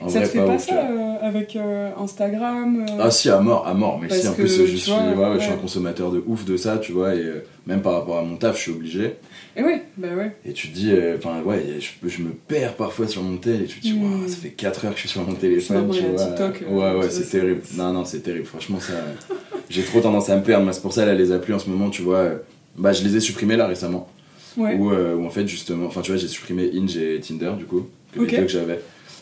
[0.00, 3.28] En Ça vrai, te fait pas ouf, ça euh, avec euh, Instagram euh, Ah si,
[3.30, 5.38] à mort, à mort, mais Parce si, en que, plus, je suis, vois, ouais, ouais,
[5.38, 7.24] je suis un consommateur de ouf de ça, tu vois, et
[7.66, 9.16] même par rapport à mon taf, je suis obligé.
[9.56, 10.36] Et ouais, bah ouais.
[10.46, 13.66] Et tu te dis, enfin ouais, je, je me perds parfois sur mon tel et
[13.66, 14.02] tu te dis, Mm.
[14.20, 16.24] waouh, ça fait 4 heures que je suis sur mon téléphone, tu vois.
[16.26, 17.62] TikTok, ouais, ouais, c'est terrible.
[17.76, 18.46] Non, non, c'est terrible.
[18.46, 18.92] Franchement, ça.
[19.70, 20.64] J'ai trop tendance à me perdre.
[20.64, 22.28] Moi, c'est pour ça, là, les applis en ce moment, tu vois,
[22.76, 24.08] bah, je les ai supprimés là récemment.
[24.56, 24.74] Ouais.
[24.76, 27.86] Où, où en fait, justement, enfin, tu vois, j'ai supprimé Inge et Tinder, du coup,
[28.12, 28.80] que les deux que j'avais.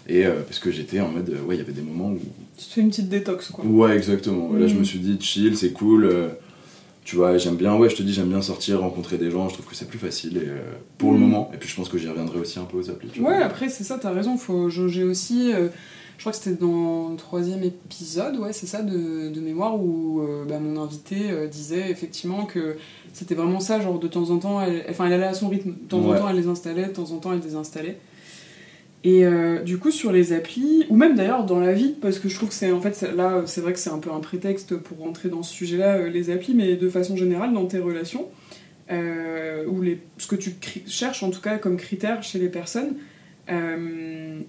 [0.08, 2.18] Et euh, parce que j'étais en mode, ouais, il y avait des moments où.
[2.58, 3.64] Tu te fais une petite détox quoi.
[3.64, 4.52] Ouais, exactement.
[4.52, 4.78] Là, je Mm.
[4.78, 6.04] me suis dit, chill, c'est cool.
[6.04, 6.28] euh,
[7.04, 9.48] tu vois, j'aime bien, ouais, je te dis, j'aime bien sortir, rencontrer des gens.
[9.48, 10.58] Je trouve que c'est plus facile et, euh,
[10.98, 11.20] pour le Mm.
[11.20, 11.50] moment.
[11.54, 13.10] Et puis, je pense que j'y reviendrai aussi un peu aux applis.
[13.20, 15.52] Ouais, après, c'est ça, t'as raison, faut jauger aussi.
[15.52, 15.68] euh,
[16.18, 20.20] je crois que c'était dans le troisième épisode, ouais, c'est ça, de, de mémoire, où
[20.22, 22.76] euh, bah, mon invité euh, disait effectivement que
[23.12, 25.72] c'était vraiment ça, genre de temps en temps, elle, enfin, elle allait à son rythme.
[25.72, 26.16] De temps Ouais.
[26.16, 27.98] en temps, elle les installait, de temps en temps, elle désinstallait.
[29.06, 32.28] Et euh, du coup, sur les applis, ou même d'ailleurs dans la vie, parce que
[32.28, 34.76] je trouve que c'est en fait, là, c'est vrai que c'est un peu un prétexte
[34.76, 38.26] pour rentrer dans ce sujet-là, euh, les applis, mais de façon générale, dans tes relations,
[38.90, 40.56] euh, ou les, ce que tu
[40.88, 42.96] cherches en tout cas comme critère chez les personnes,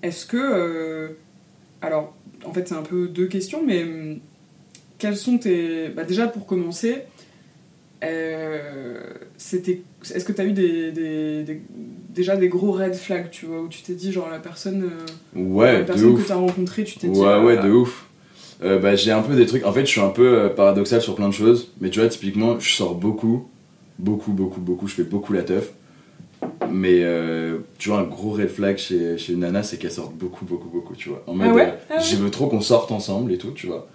[0.02, 1.16] est-ce que.
[1.84, 3.86] alors, en fait, c'est un peu deux questions, mais
[4.98, 5.90] quels sont tes.
[5.90, 7.04] Bah, déjà, pour commencer,
[8.04, 9.00] euh,
[9.38, 9.82] c'était.
[10.14, 11.62] Est-ce que tu as eu des, des- des-
[12.10, 15.40] déjà des gros red flags, tu vois, où tu t'es dit, genre, la personne, euh,
[15.40, 16.26] Ouais, la de personne que ouf.
[16.28, 17.20] tu as rencontrée, tu t'es dit.
[17.20, 18.06] Ouais, ah, ouais, de ouf.
[18.64, 19.66] Euh, bah, j'ai un peu des trucs.
[19.66, 21.72] En fait, je suis un peu euh, paradoxal sur plein de choses.
[21.80, 23.48] Mais tu vois, typiquement, je sors beaucoup.
[24.00, 24.88] Beaucoup, beaucoup, beaucoup.
[24.88, 25.72] Je fais beaucoup la teuf.
[26.72, 30.14] Mais euh, tu vois, un gros red flag chez, chez une nana, c'est qu'elle sorte
[30.16, 31.24] beaucoup, beaucoup, beaucoup, tu vois.
[31.28, 31.68] En mode, ouais?
[31.68, 32.02] euh, Ah ouais?
[32.04, 33.88] je veux trop qu'on sorte ensemble et tout, tu vois.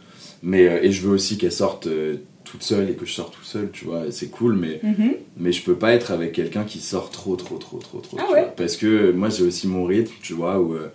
[0.43, 3.35] Mais, euh, et je veux aussi qu'elle sorte euh, toute seule et que je sorte
[3.35, 4.05] tout seul, tu vois.
[4.11, 5.13] C'est cool, mais Mhm.
[5.39, 8.33] mais je peux pas être avec quelqu'un qui sort trop trop trop trop trop Ah
[8.33, 10.89] ouais parce que moi j'ai aussi mon rythme tu vois où euh,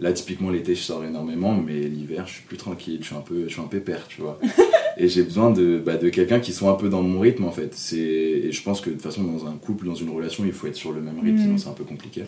[0.00, 3.20] là typiquement l'été je sors énormément mais l'hiver je suis plus tranquille je suis un
[3.20, 4.38] peu je suis un pépère tu vois
[4.96, 7.50] et j'ai besoin de bah, de quelqu'un qui soit un peu dans mon rythme en
[7.52, 10.52] fait et je pense que de toute façon dans un couple dans une relation il
[10.52, 11.42] faut être sur le même rythme Mm.
[11.42, 12.22] sinon c'est un peu compliqué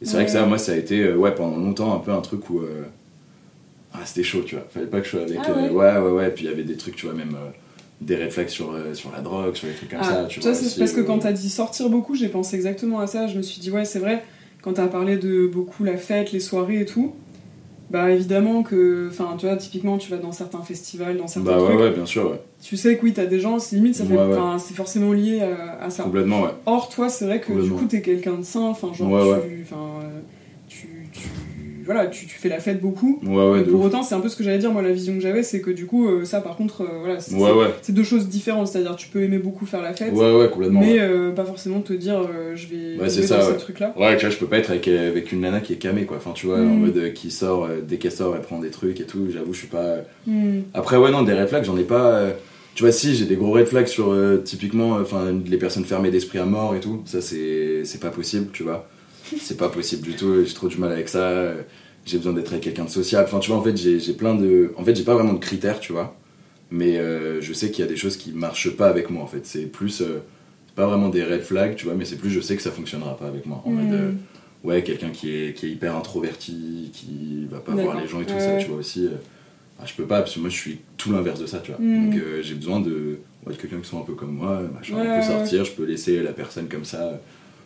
[0.00, 2.10] et c'est vrai que ça moi ça a été euh, ouais pendant longtemps un peu
[2.12, 2.84] un truc où euh,
[3.92, 5.68] ah c'était chaud tu vois fallait pas que je sois avec Ah ouais.
[5.70, 7.36] ouais ouais ouais puis il y avait des trucs tu vois même
[8.04, 10.24] des réflexes sur, euh, sur la drogue, sur les trucs comme Ah, ça.
[10.28, 13.06] Tu vois, aussi, parce que euh, quand t'as dit sortir beaucoup, j'ai pensé exactement à
[13.06, 13.26] ça.
[13.26, 14.22] Je me suis dit, ouais, c'est vrai,
[14.62, 17.14] quand t'as parlé de beaucoup la fête, les soirées et tout,
[17.90, 21.58] bah évidemment que, enfin, tu vois, typiquement, tu vas dans certains festivals, dans certains Bah
[21.62, 22.40] ouais, trucs, ouais, bien sûr, ouais.
[22.62, 24.36] tu sais que oui, t'as des gens, c'est limite, ça fait, Ouais, ouais.
[24.36, 26.02] enfin, c'est forcément lié à, à ça.
[26.04, 26.50] Complètement, ouais.
[26.66, 29.74] Or, toi, c'est vrai que du coup, t'es quelqu'un de sain, enfin, genre, Ouais, tu,
[29.74, 30.20] euh,
[30.68, 31.28] tu, tu,
[31.84, 33.20] voilà, tu, tu fais la fête beaucoup.
[33.24, 33.86] Ouais, ouais, Mais de pour ouf.
[33.86, 35.70] autant, c'est un peu ce que j'allais dire, moi, la vision que j'avais, c'est que
[35.70, 37.50] du coup, euh, ça, par contre, euh, voilà, c'est Ouais,
[37.88, 38.68] deux choses différentes.
[38.68, 40.12] C'est-à-dire, tu peux aimer beaucoup faire la fête,
[40.70, 43.94] mais euh, pas forcément te dire, euh, je vais Ouais, ça, ce truc-là.
[43.98, 46.16] Ouais, tu vois, je peux pas être avec, avec une nana qui est camée, quoi.
[46.16, 46.80] Enfin, tu vois, en Mm.
[46.80, 49.26] mode qui sort, dès qu'elle sort, elle prend des trucs et tout.
[49.32, 49.96] J'avoue, je suis pas.
[50.26, 50.60] Hmm.
[50.74, 52.28] Après, ouais, non, des red flags, j'en ai pas.
[52.74, 54.12] Tu vois, si, j'ai des gros red flags sur
[54.44, 57.02] typiquement enfin les personnes fermées d'esprit à mort et tout.
[57.04, 58.88] Ça, c'est c'est pas possible, tu vois.
[59.40, 60.44] C'est pas possible du tout.
[60.44, 61.18] J'ai trop du mal avec ça.
[61.30, 61.62] euh,
[62.06, 63.24] J'ai besoin d'être avec quelqu'un de social.
[63.24, 64.72] Enfin, tu vois, en fait, j'ai plein de.
[64.76, 66.16] En fait, j'ai pas vraiment de critères, tu vois.
[66.70, 69.26] Mais euh, je sais qu'il y a des choses qui marchent pas avec moi, en
[69.26, 69.46] fait.
[69.46, 70.00] C'est plus.
[70.02, 70.20] euh,
[70.68, 72.72] c'est pas vraiment des red flags, tu vois, mais c'est plus je sais que ça
[72.72, 73.62] fonctionnera pas avec moi.
[73.64, 73.92] En mode.
[73.92, 74.18] euh, Hmm.
[74.64, 78.26] ouais, quelqu'un qui est, qui est hyper introverti, qui va pas voir les gens et
[78.26, 79.06] tout ça, tu vois aussi.
[79.06, 79.10] euh,
[79.78, 81.80] bah, je peux pas, parce que moi je suis tout l'inverse de ça, tu vois.
[81.80, 81.96] Mm.
[81.96, 84.96] Donc euh, j'ai besoin de, ouais, de quelqu'un qui soit un peu comme moi, machin,
[84.96, 87.16] Ouais, on ouais, peut sortir, je peux laisser la personne comme ça euh,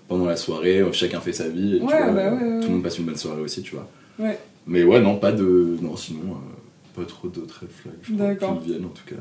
[0.08, 2.66] pendant la soirée, euh, chacun fait sa vie, et tu Ouais, vois, bah ouais, tout
[2.68, 3.88] le monde passe une bonne soirée aussi, tu vois.
[4.18, 4.38] Ouais.
[4.66, 5.76] Mais ouais, non, pas de.
[5.80, 9.04] Non, sinon, euh, pas trop d'autres red flags, je crois, qui me viennent en tout
[9.06, 9.20] cas.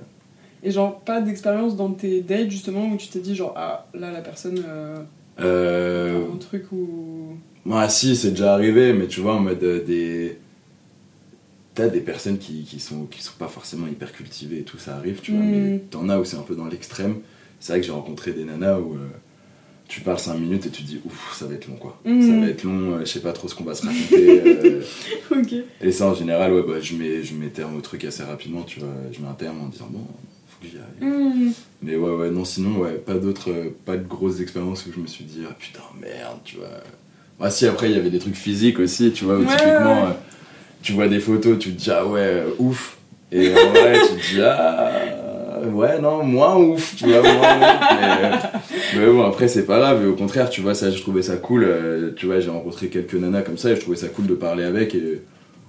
[0.64, 4.12] Et genre, pas d'expérience dans tes dates, justement, où tu t'es dit, genre, ah, là,
[4.12, 4.98] la personne, euh,
[5.40, 6.24] Euh.
[6.34, 7.36] un truc où.
[7.64, 10.38] Moi, si, c'est déjà arrivé, mais tu vois, en mode euh, des.
[11.76, 14.96] T'as des personnes qui, qui, sont, qui sont pas forcément hyper cultivées et tout, ça
[14.96, 17.18] arrive, tu vois, mais t'en as où c'est un peu dans l'extrême.
[17.60, 18.98] C'est vrai que j'ai rencontré des nanas où euh,
[19.88, 22.00] tu parles 5 minutes et tu te dis, ouf, ça va être long quoi.
[22.06, 22.22] Mm.
[22.22, 24.42] Ça va être long, euh, je sais pas trop ce qu'on va se raconter.
[24.46, 24.82] euh,
[25.82, 28.64] et ça, en général, ouais, bah, je, mets, je mets terme au truc assez rapidement,
[28.64, 28.90] tu vois.
[29.12, 30.02] Je mets un terme en disant, bon,
[30.48, 31.10] faut que j'y aille.
[31.10, 31.52] Hmm.
[31.82, 35.00] Mais ouais, ouais, non, sinon, ouais, pas d'autres, euh, pas de grosses expériences où je
[35.00, 36.68] me suis dit, ah putain, merde, tu vois.
[37.40, 40.04] Bah, si, après, il y avait des trucs physiques aussi, tu vois, où Ouais, typiquement,
[40.06, 40.10] ouais.
[40.10, 40.14] euh,
[40.82, 42.98] tu vois des photos, tu te dis, ah ouais, ouf.
[43.32, 44.92] Et en vrai, tu te dis, ah,
[45.74, 47.80] ouais, non, moins ouf, tu vois, moins ouf.
[48.96, 51.22] Mais, mais bon, après, c'est pas grave, et au contraire, tu vois, ça, je trouvais
[51.22, 51.64] ça cool.
[51.66, 54.36] euh, tu vois, j'ai rencontré quelques nanas comme ça, et je trouvais ça cool de
[54.36, 55.22] parler avec, et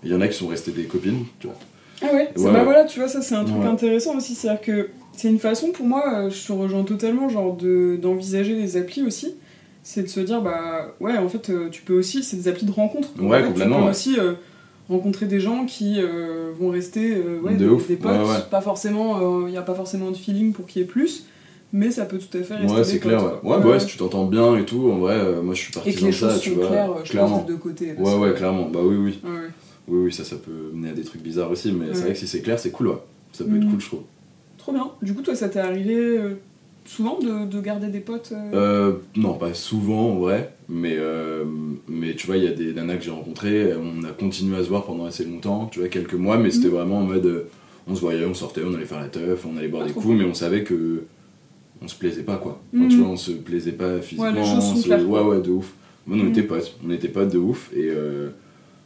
[0.05, 1.57] il y en a qui sont restées des copines, tu vois.
[2.03, 3.67] Ah ouais, Ouais, bah voilà, tu vois, ça c'est un truc Ouais.
[3.67, 7.57] intéressant aussi, c'est-à-dire que c'est une façon pour moi, euh, je te rejoins totalement, genre
[7.57, 9.35] de- d'envisager les applis aussi,
[9.83, 12.67] c'est de se dire, bah ouais, en fait, euh, tu peux aussi, c'est des applis
[12.67, 13.09] de rencontre.
[13.19, 13.91] Ouais, en fait, complètement, Tu peux ouais.
[13.91, 14.33] aussi euh,
[14.89, 18.25] rencontrer des gens qui euh, vont rester euh, ouais, De des, ouf, des potes, ouais,
[18.31, 18.39] ouais.
[18.51, 21.27] pas forcément, il n'y a pas forcément de feeling pour qu'il y ait plus,
[21.73, 23.51] mais ça peut tout à fait rester Ouais, c'est clair, potes, ouais.
[23.57, 25.71] Ouais, bah ouais, si tu t'entends bien et tout, en vrai, euh, moi je suis
[25.71, 26.69] Et que partisan les de ça, tu vois.
[26.69, 27.37] claires, euh, je clairement.
[27.39, 27.95] pense, des deux côtés.
[27.99, 29.21] Ouais, ouais, clairement, bah oui, oui.
[29.91, 32.19] Oui, oui, ça, ça peut mener à des trucs bizarres aussi, mais c'est vrai que
[32.19, 32.99] si c'est clair, c'est cool, ouais.
[33.33, 33.63] Ça peut Mhm.
[33.63, 34.03] être cool, je trouve.
[34.59, 34.91] Trop bien.
[35.03, 36.39] Du coup, toi, ça t'est arrivé euh,
[36.85, 41.45] souvent de, de garder des potes euh Euh, non, pas souvent en vrai, mais, euh,
[41.89, 44.63] mais tu vois, il y a des nanas que j'ai rencontrées, on a continué à
[44.65, 47.27] se voir pendant assez longtemps, tu vois, quelques mois, mais c'était vraiment en mode.
[47.27, 47.49] euh,
[47.91, 49.95] on se voyait, on sortait, on allait faire la teuf, on allait boire Ah, des
[49.95, 50.17] coups, cool.
[50.17, 51.05] mais on savait que.
[51.81, 52.61] On se plaisait pas, quoi.
[52.75, 52.91] Enfin, Mhm.
[52.91, 54.31] Tu vois, on se plaisait pas physiquement.
[54.33, 55.73] Ouais, on se- Ouais, ouais, de ouf.
[56.07, 56.31] Moi, on Mhm.
[56.31, 57.89] était potes, on était potes de ouf, et.
[57.91, 58.31] euh,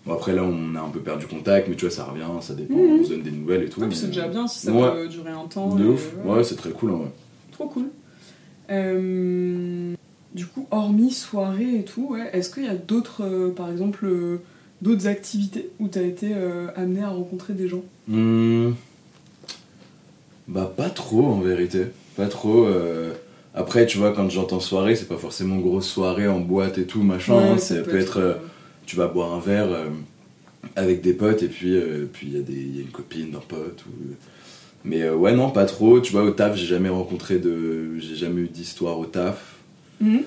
[0.05, 2.55] Bon, après là, on a un peu perdu contact, mais tu vois, ça revient, ça
[2.55, 2.99] dépend, Mhm.
[3.01, 3.81] on se donne des nouvelles et tout.
[3.81, 4.91] Ouais, puis mais, c'est déjà bien si ça Ouais.
[4.93, 5.77] peut durer un temps.
[5.77, 6.33] De et, ouf, ouais.
[6.39, 7.09] ouais, c'est très cool en vrai.
[7.53, 7.85] Trop cool.
[8.69, 9.95] Euh,
[10.35, 14.07] du coup, hormis soirée et tout, ouais, est-ce qu'il y a d'autres, euh, par exemple,
[14.07, 14.39] euh,
[14.81, 17.83] d'autres activités où tu as été euh, amené à rencontrer des gens?
[18.09, 18.71] Hmm.
[20.49, 22.67] Bah pas trop en vérité, pas trop.
[23.55, 27.03] Après tu vois quand j'entends soirée c'est pas forcément grosse soirée en boîte et tout
[27.03, 28.39] machin, Ouais, ça, peut être,
[28.87, 29.69] tu vas boire un verre
[30.75, 31.79] avec des potes et puis
[32.13, 34.15] puis il y, a des- y a une copine d'un pote ou...
[34.85, 37.99] Mais ouais non pas trop, tu vois au taf j'ai jamais rencontré de...
[37.99, 39.57] j'ai jamais eu d'histoire au taf,
[40.03, 40.23] Mhm.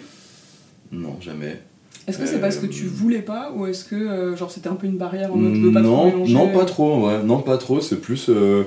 [0.91, 1.59] non jamais.
[2.07, 4.69] Est-ce que c'est parce que Euh, tu voulais pas ou est-ce que euh, genre c'était
[4.69, 7.23] un peu une barrière en mode de pas trop non, non, pas trop, ouais.
[7.23, 7.81] Non, pas trop.
[7.81, 8.29] C'est plus.
[8.29, 8.63] euh,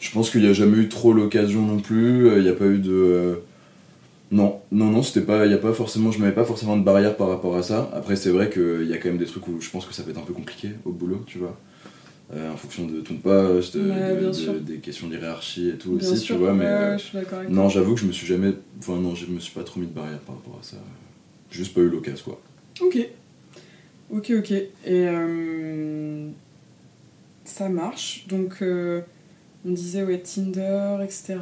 [0.00, 2.28] je pense qu'il n'y a jamais eu trop l'occasion non plus.
[2.28, 2.92] euh, Il n'y a pas eu de.
[2.92, 3.34] euh,
[4.30, 5.46] non, non, non, c'était pas.
[5.46, 6.10] Y a pas forcément.
[6.10, 7.90] Je m'avais pas forcément de barrière par rapport à ça.
[7.94, 10.02] Après, c'est vrai qu'il y a quand même des trucs où je pense que ça
[10.02, 11.58] peut être un peu compliqué au boulot, tu vois.
[12.32, 16.08] Euh, en fonction de ton poste, Ouais, de- de- des questions d'hierarchie et tout Bien
[16.10, 16.54] aussi, sûr, tu vois.
[16.54, 18.52] Mais euh, je suis avec non, j'avoue que je me suis jamais.
[18.78, 20.78] Enfin, non, je me suis pas trop mis de barrière par rapport à ça.
[21.50, 22.40] J'ai Juste pas eu l'occasion, quoi.
[22.80, 22.98] Ok.
[24.10, 24.50] Ok, ok.
[24.52, 26.28] Et euh,
[27.44, 28.24] ça marche.
[28.28, 31.36] Donc, on disait, ouais, Tinder, etc.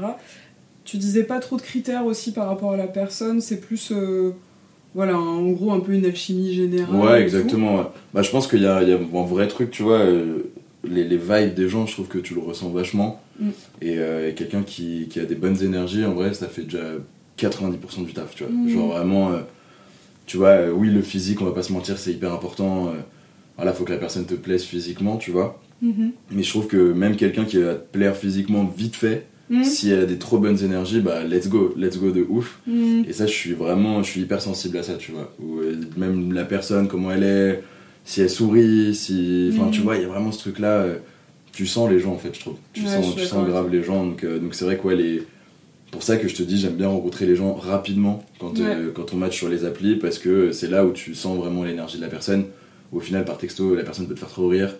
[0.84, 3.92] Tu disais pas trop de critères aussi par rapport à la personne, c'est plus,
[4.96, 6.94] voilà, en gros, un peu une alchimie générale.
[6.96, 7.76] Ouais, exactement.
[7.76, 7.84] ouais.
[8.12, 10.00] Bah, je pense qu'il y a, il y a un vrai truc, tu vois.
[10.00, 10.42] euh,
[10.84, 13.22] les, les vibes des gens, je trouve que tu le ressens vachement.
[13.40, 13.48] Mm.
[13.80, 16.84] Et, euh, et quelqu'un qui, qui a des bonnes énergies, en vrai, ça fait déjà
[17.38, 18.52] 90% du taf, tu vois.
[18.52, 18.68] Mm.
[18.68, 19.40] Genre vraiment, euh,
[20.26, 22.92] tu vois, euh, oui, le physique, on va pas se mentir, c'est hyper important.
[23.56, 25.60] voilà, faut que la personne te plaise physiquement, tu vois.
[25.82, 26.12] Mhm.
[26.30, 29.64] Mais je trouve que même quelqu'un qui va te plaire physiquement vite fait, Mhm.
[29.64, 32.60] si elle a des trop bonnes énergies, bah let's go, let's go de ouf.
[33.06, 35.34] Et ça, je suis vraiment, je suis hyper sensible à ça, tu vois.
[35.42, 35.60] Ou,
[35.98, 37.62] même la personne, comment elle est,
[38.04, 39.50] si elle sourit, si.
[39.52, 40.82] Enfin, tu vois, il y a vraiment ce truc-là.
[40.82, 40.96] euh,
[41.52, 42.56] tu sens les gens, en fait, je trouve.
[42.72, 44.04] Tu Ouais, sens, tu sens grave les gens.
[44.04, 45.22] Donc, euh, donc c'est vrai que, ouais, les.
[45.90, 49.12] Pour ça que je te dis, j'aime bien rencontrer les gens rapidement quand, euh, quand
[49.12, 52.02] on match sur les applis, parce que c'est là où tu sens vraiment l'énergie de
[52.02, 52.46] la personne.
[52.92, 54.74] Au final, par texto, la personne peut te faire trop rire.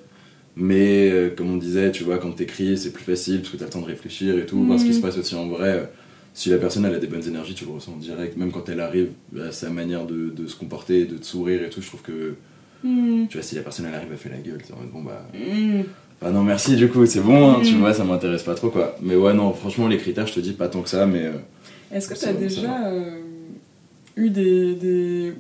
[0.57, 3.71] Mais comme on disait, tu vois, quand t'écris, c'est plus facile parce que t'as le
[3.71, 4.97] temps de réfléchir et tout, voir ce qui Mhm.
[4.97, 5.91] se passe aussi en vrai.
[6.35, 8.81] si la personne elle a des bonnes énergies, tu le ressens direct, même quand elle
[8.81, 9.09] arrive,
[9.39, 12.37] à sa manière de, de se comporter, de te sourire et tout, je trouve que,
[12.85, 13.29] Mhm.
[13.29, 15.03] tu vois, si la personne elle arrive, elle fait la gueule, c'est en mode, bon
[15.03, 15.85] bah, Mhm.
[16.21, 17.81] bah non merci du coup, c'est bon, hein, tu Mhm.
[17.81, 18.97] vois, ça m'intéresse pas trop quoi.
[19.03, 21.33] Mais ouais, non, franchement, les critères, je te dis pas tant que ça, mais euh,
[21.93, 23.21] Est-ce que tu as déjà euh,
[24.17, 25.33] eu des, des.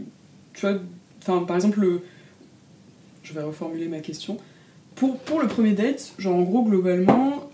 [0.54, 0.78] Tu vois,
[1.20, 2.00] enfin, par exemple, le-
[3.22, 4.38] je vais reformuler ma question.
[4.94, 7.50] Pour, pour le premier date, genre en gros, globalement,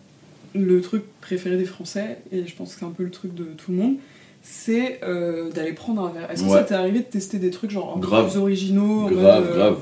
[0.55, 3.45] le truc préféré des Français, et je pense que c'est un peu le truc de
[3.45, 3.97] tout le monde,
[4.43, 6.31] c'est euh, d'aller prendre un verre.
[6.31, 6.59] Est-ce que Ouais.
[6.59, 8.31] ça t'est arrivé de tester des trucs genre peu Grave.
[8.31, 9.77] plus originaux en grave, mode, euh, grave.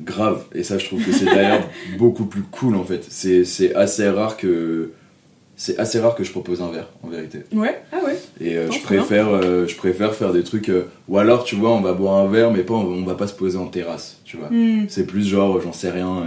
[0.00, 1.66] Grave, et ça je trouve que c'est d'ailleurs
[1.98, 3.04] beaucoup plus cool en fait.
[3.08, 4.92] C'est assez rare que
[5.58, 7.44] c'est assez rare que je propose un verre en vérité.
[7.54, 8.18] Ouais, ah ouais.
[8.42, 10.70] Et euh, je, préfère, euh, je préfère faire des trucs.
[11.08, 13.32] ou alors, tu vois, on va boire un verre, mais pas, on, va pas se
[13.32, 14.50] poser en terrasse, tu vois.
[14.50, 14.84] Hmm.
[14.88, 16.24] C'est plus genre, j'en sais rien,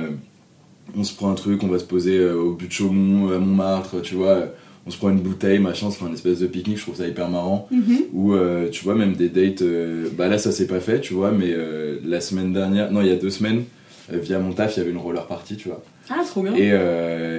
[0.97, 4.01] on se prend un truc, on va se poser au but de Chaumont, à Montmartre,
[4.01, 4.45] tu vois.
[4.89, 6.95] On se prend une bouteille, machin, on se fait un espèce de pique-nique, je trouve
[6.95, 7.67] ça hyper marrant.
[7.69, 7.97] Mhm.
[8.13, 9.61] Ou, euh, tu vois, même des dates.
[9.61, 13.01] euh, bah là, ça s'est pas fait, tu vois, mais euh, la semaine dernière, non,
[13.01, 13.65] il y a deux semaines,
[14.11, 15.83] via mon taf, il y avait une roller party, tu vois.
[16.09, 16.55] Ah, trop bien.
[16.55, 16.69] Et,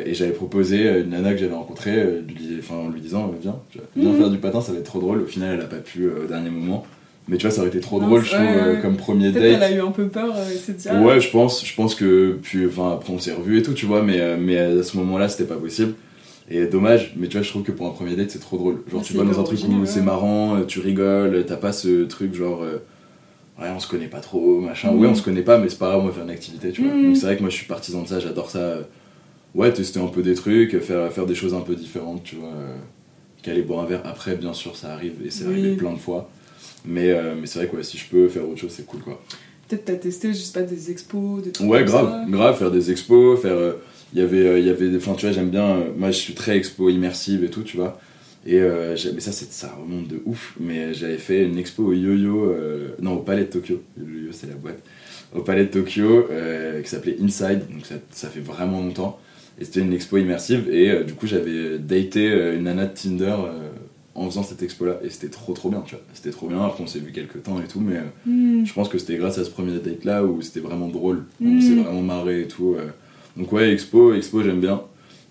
[0.09, 3.89] et j'avais proposé une nana que j'avais rencontrée, lui, en lui disant, viens, tu vois,
[3.97, 4.19] viens Mhm.
[4.19, 5.23] faire du patin, ça va être trop drôle.
[5.23, 6.87] Au final, elle a pas pu au dernier moment.
[7.29, 8.81] Mais tu vois, ça aurait été trop Non, drôle, c'est- je trouve, ouais, ouais.
[8.81, 9.61] comme premier date.
[9.63, 12.93] a eu un peu peur, dit, ah, Ouais, je pense, je pense que, puis, enfin,
[12.95, 15.57] après on s'est revus et tout, tu vois, mais, mais à ce moment-là, c'était pas
[15.61, 15.95] possible.
[16.53, 18.83] Et dommage, mais tu vois, je trouve que pour un premier date, c'est trop drôle.
[18.91, 22.05] Genre, tu vas dans un truc où c'est marrant, euh, tu rigoles, t'as pas ce
[22.05, 22.79] truc genre, euh,
[23.61, 24.91] ouais, on se connaît pas trop, machin.
[24.91, 24.99] Mhm.
[25.01, 26.83] Ouais, on se connaît pas, mais c'est pas grave, on va faire une activité, tu
[26.83, 26.93] vois.
[26.93, 27.07] Mhm.
[27.07, 28.59] Donc c'est vrai que moi, je suis partisan de ça, j'adore ça.
[28.59, 28.83] euh,
[29.55, 32.49] Ouais, tester un peu des trucs, faire, faire des choses un peu différentes, tu vois.
[32.51, 32.77] euh,
[33.43, 35.53] Qu'aller boire un verre après, bien sûr, ça arrive, et c'est Oui.
[35.53, 36.31] arrivé plein de fois.
[36.85, 39.01] Mais, euh, mais c'est vrai que ouais, si je peux faire autre chose, c'est cool,
[39.01, 39.21] quoi.
[39.69, 42.25] Peut-être t'as testé, je sais pas, des expos, des trucs Ouais, comme grave, ça.
[42.31, 43.53] grave, faire des expos, faire.
[43.57, 43.73] euh,
[44.12, 44.96] Il y avait, euh, il y avait des.
[44.96, 45.64] Enfin, tu vois, j'aime bien.
[45.77, 48.01] euh, moi, je suis très expo immersive et tout, tu vois.
[48.46, 50.55] Et euh, mais ça, c'est- ça remonte de ouf.
[50.59, 52.44] Mais j'avais fait une expo au yo-yo.
[52.51, 53.83] euh, non, au Palais de Tokyo.
[53.96, 54.81] Le yo-yo, c'est la boîte.
[55.35, 57.61] Au Palais de Tokyo, euh, qui s'appelait Inside.
[57.73, 59.18] Donc, ça, ça fait vraiment longtemps.
[59.61, 60.68] Et c'était une expo immersive.
[60.73, 63.37] Et du coup, j'avais daté une nana de Tinder
[64.14, 64.99] en faisant cette expo-là.
[65.05, 66.03] Et c'était trop, trop bien, tu vois.
[66.14, 66.62] C'était trop bien.
[66.64, 67.81] Après, on s'est vu quelques temps et tout.
[67.81, 68.01] Mais.
[68.27, 68.64] Hmm.
[68.64, 71.25] je pense que c'était grâce à ce premier date là où c'était vraiment drôle.
[71.42, 71.61] On Mm.
[71.61, 72.75] s'est vraiment marré et tout.
[73.37, 74.83] Donc ouais, expo, expo j'aime bien.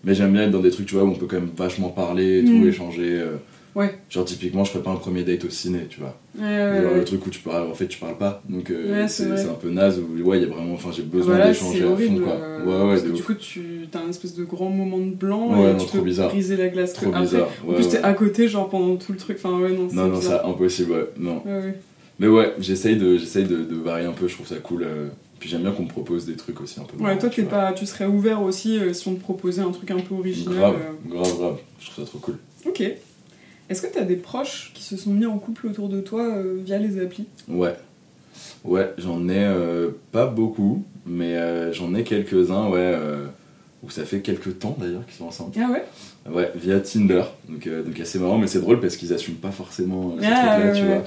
[0.04, 1.90] Mais j'aime bien être dans des trucs tu vois où on peut quand même vachement
[1.90, 2.68] parler et tout, Mm.
[2.70, 3.20] échanger.
[3.20, 3.36] euh.
[3.76, 4.00] Ouais.
[4.10, 6.18] Genre typiquement je ferais pas un premier date au ciné, tu vois.
[6.38, 8.42] Ouais, ouais, Genre le truc où tu parles, en fait tu parles pas.
[8.50, 10.74] Donc euh, Ouais, c'est c'est c'est un peu naze où ouais il y a vraiment,
[10.74, 12.34] enfin j'ai besoin Voilà, d'échanger c'est à fond quoi.
[12.34, 13.62] euh, Ouais ouais, que du coup, tu
[13.94, 16.30] as un espèce de grand moment de blanc Ouais, et non, tu trop peux bizarre.
[16.30, 16.94] briser la glace.
[16.94, 17.50] Trop Après, bizarre.
[17.68, 19.38] En plus, t'es à côté, genre pendant tout le truc.
[19.38, 21.06] Enfin, ouais, non, c'est Non non ça impossible ouais.
[21.20, 21.44] Non.
[22.20, 24.84] Mais ouais, j'essaye de, j'essaye de, de varier un peu, je trouve ça cool.
[24.84, 25.08] euh.
[25.40, 27.02] Puis j'aime bien qu'on me propose des trucs aussi un peu.
[27.02, 29.90] Ouais, toi, tu pas, tu serais ouvert aussi euh, si on te proposait un truc
[29.92, 30.54] un peu original.
[30.58, 31.10] Grave, euh.
[31.10, 31.58] grave, grave.
[31.80, 32.38] Je trouve ça trop cool.
[32.68, 32.82] Ok.
[33.70, 36.58] Est-ce que t'as des proches qui se sont mis en couple autour de toi euh,
[36.64, 37.26] via les applis?
[37.48, 37.76] Ouais.
[38.66, 39.48] Ouais, j'en ai
[40.12, 42.94] pas beaucoup, mais j'en ai quelques-uns, ouais,
[43.84, 45.54] où ça fait quelques temps d'ailleurs qu'ils sont ensemble.
[45.58, 45.84] Ah ouais?
[46.30, 47.24] Ouais, via Tinder.
[47.48, 50.72] Donc, donc assez marrant, mais c'est drôle parce qu'ils assument pas forcément ce Ah, truc-là,
[50.72, 50.88] ouais, tu ouais.
[50.96, 51.04] vois.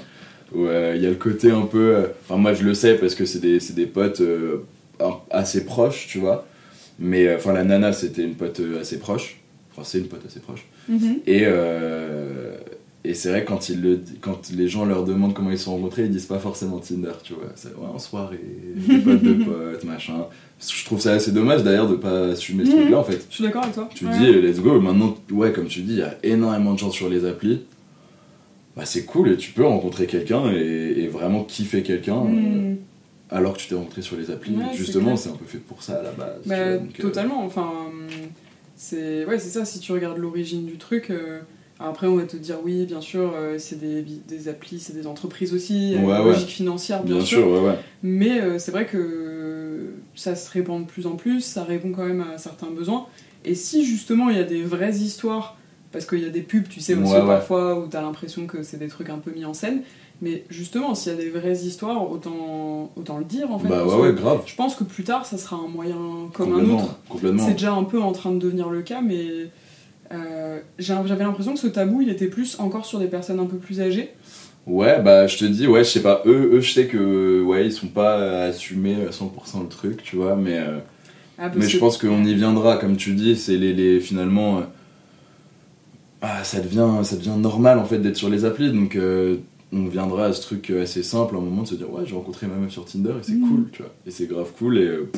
[0.54, 1.96] Où il y a le côté un peu.
[1.96, 4.58] euh, Enfin, moi je le sais parce que c'est des, des potes euh,
[5.30, 6.46] assez proches, tu vois.
[6.98, 9.38] Mais euh, enfin, la nana c'était une pote assez proche.
[9.72, 10.64] Enfin, c'est une pote assez proche.
[10.88, 11.20] Mhm.
[11.26, 11.44] Et,
[13.04, 15.72] et c'est vrai, quand, ils le, quand les gens leur demandent comment ils se sont
[15.74, 17.46] rencontrés, ils disent pas forcément Tinder, tu vois.
[17.56, 18.38] C'est ouais, en soirée,
[18.76, 20.26] des potes de potes, machin.
[20.60, 22.76] Je trouve ça assez dommage d'ailleurs de pas assumer ce Mhm.
[22.82, 23.26] truc-là en fait.
[23.28, 23.88] Je suis d'accord avec toi.
[23.94, 24.12] Tu Ouais.
[24.18, 27.08] dis, let's go, maintenant, ouais, comme tu dis, il y a énormément de gens sur
[27.08, 27.62] les applis.
[28.76, 32.76] Bah, c'est cool et tu peux rencontrer quelqu'un et, et vraiment kiffer quelqu'un euh, Hmm.
[33.30, 34.54] alors que tu t'es rencontré sur les applis.
[34.56, 36.40] Ouais, Justement, c'est un peu fait pour ça à la base.
[36.46, 37.44] Bah, vois, donc, euh, totalement.
[37.44, 37.70] Enfin,
[38.76, 39.64] c'est ouais, ça.
[39.64, 41.40] Si tu regardes l'origine du truc, euh,
[41.84, 45.06] Après, on va te dire oui, bien sûr, euh, c'est des, des applis, c'est des
[45.06, 46.24] entreprises aussi, Ouais, ouais.
[46.24, 47.38] logique financière, bien, Bien sûr.
[47.40, 47.74] sûr, ouais, ouais.
[48.04, 52.06] Mais euh, c'est vrai que ça se répand de plus en plus, ça répond quand
[52.06, 53.06] même à certains besoins.
[53.44, 55.56] Et si justement il y a des vraies histoires,
[55.92, 57.26] parce qu'il y a des pubs, tu sais, aussi Ouais, ouais.
[57.26, 59.82] parfois où t'as l'impression que c'est des trucs un peu mis en scène,
[60.20, 63.68] mais justement, s'il y a des vraies histoires, autant, autant le dire en fait.
[63.68, 64.42] Bah ouais, ouais, grave.
[64.46, 66.98] Je pense que plus tard, ça sera un moyen comme un autre.
[67.08, 67.44] Complètement.
[67.46, 69.48] C'est déjà un peu en train de devenir le cas, mais
[70.12, 73.56] euh, j'avais l'impression que ce tabou, il était plus encore sur des personnes un peu
[73.56, 74.10] plus âgées.
[74.66, 77.66] Ouais, bah je te dis, ouais, je sais pas, eux, eux, je sais que, ouais,
[77.66, 80.78] ils sont pas assumés à 100% le truc, tu vois, mais, euh,
[81.36, 84.62] Ah, mais je pense qu'on y viendra, comme tu dis, c'est les, les, finalement, euh,
[86.22, 89.36] ah, ça devient, ça devient normal en fait d'être sur les applis, donc euh,
[89.72, 92.14] on viendra à ce truc assez simple, à un moment de se dire, ouais, j'ai
[92.14, 93.48] rencontré ma meuf sur Tinder et c'est Mhm.
[93.48, 95.10] cool, tu vois, et c'est grave cool, et, euh,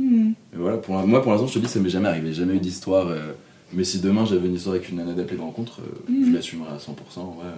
[0.00, 2.58] et voilà, pour, moi pour l'instant, je te dis, ça m'est jamais arrivé, jamais eu
[2.60, 3.32] d'histoire, euh,
[3.72, 6.26] mais si demain j'avais une histoire avec une nana d'appli de rencontre, Mhm.
[6.26, 7.52] je l'assumerai à 100%, ouais, euh,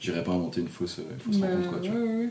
[0.00, 2.00] j'irai pas inventer une fausse, une fausse Bah, rencontre, quoi, tu vois.
[2.00, 2.30] ouais, ouais, ouais.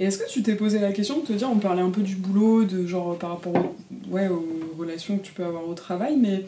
[0.00, 2.02] Et est-ce que tu t'es posé la question de te dire, on parlait un peu
[2.02, 3.74] du boulot, de genre par rapport
[4.12, 4.46] ouais, aux
[4.78, 6.44] relations que tu peux avoir au travail, mais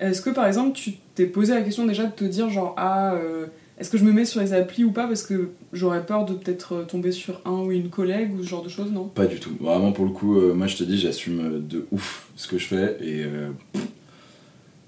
[0.00, 3.14] est-ce que par exemple tu t'es posé la question déjà de te dire genre ah
[3.14, 3.46] euh,
[3.78, 6.32] est-ce que je me mets sur les applis ou pas parce que j'aurais peur de
[6.32, 9.04] peut-être euh, tomber sur un ou une collègue ou ce genre de choses non?
[9.04, 9.50] Pas du tout.
[9.60, 12.66] Vraiment, pour le coup, euh, moi je te dis, j'assume de ouf ce que je
[12.66, 13.86] fais et euh, pff,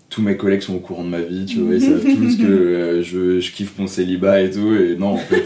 [0.09, 3.03] tous mes collègues sont au courant de ma vie, tu vois, ils savent tous que
[3.03, 4.75] je, je kiffe mon célibat et tout.
[4.75, 5.45] Et non, en fait,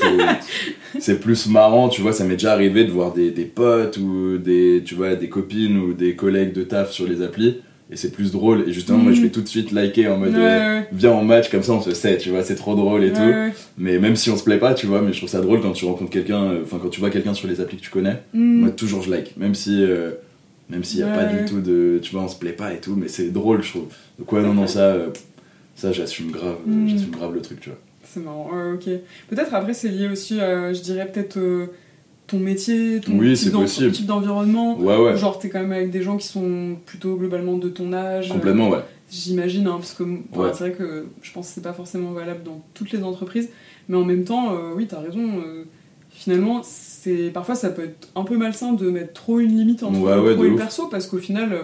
[1.01, 4.39] c'est plus marrant, tu vois, ça m'est déjà arrivé de voir des, des potes ou
[4.39, 7.57] des, tu vois, des copines ou des collègues de taf sur les applis
[7.93, 8.65] et c'est plus drôle.
[8.67, 9.25] Et justement, moi je Mhm.
[9.25, 10.33] vais tout de suite liker en mode.
[10.35, 12.75] Ouais, euh, ouais, Viens en match, comme ça on se sait, tu vois, c'est trop
[12.75, 13.59] drôle et ouais, tout.
[13.79, 15.73] Mais même si on se plaît pas, tu vois, mais je trouve ça drôle quand
[15.73, 18.23] tu rencontres quelqu'un, euh, enfin quand tu vois quelqu'un sur les applis que tu connais,
[18.35, 18.61] Hmm.
[18.61, 20.11] moi toujours je like, même si euh,
[20.71, 22.79] même s'il y a pas du tout de, tu vois, on se plaît pas et
[22.81, 23.87] tout, mais c'est drôle je trouve.
[24.19, 25.09] Donc ouais non non ça, euh,
[25.77, 26.89] ça j'assume grave, Mm.
[26.89, 27.79] j'assume grave le truc, tu vois.
[28.05, 28.85] C'est marrant, ok.
[29.29, 31.39] Peut-être après c'est lié aussi, je dirais peut-être
[32.33, 34.79] ton métier, ton Oui, type d'environnement.
[34.79, 37.93] Ouais ouais, Genre, t'es quand même avec des gens qui sont plutôt globalement de ton
[37.93, 38.31] âge.
[38.31, 38.81] complètement ouais.
[39.11, 40.51] J'imagine, hein, parce que Ouais.
[40.55, 43.51] c'est vrai que je pense que c'est pas forcément valable dans toutes les entreprises.
[43.89, 45.21] Mais en même temps, euh, oui, t'as raison.
[45.45, 45.65] euh,
[46.11, 49.99] finalement, c'est parfois ça peut être un peu malsain de mettre trop une limite entre
[49.99, 51.63] le pro et le perso, parce qu'au final, euh,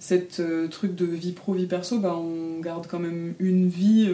[0.00, 4.08] cette euh, truc de vie pro, vie perso, bah, on garde quand même une vie.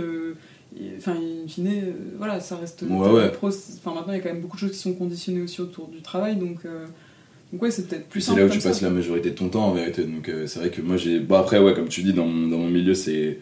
[0.99, 2.83] Enfin, in fine, euh, voilà, ça reste.
[2.89, 3.33] Ouais, ouais.
[3.33, 5.61] pro, Enfin, maintenant, il y a quand même beaucoup de choses qui sont conditionnées aussi
[5.61, 6.65] autour du travail, donc.
[6.65, 6.87] euh,
[7.53, 9.67] donc ouais, c'est peut-être plus c'est là où tu passes la majorité de ton temps
[9.69, 10.03] en vérité.
[10.05, 11.21] Donc euh, c'est vrai que moi j'ai.
[11.21, 13.39] Bon après ouais comme tu dis dans mon, dans mon milieu c'est.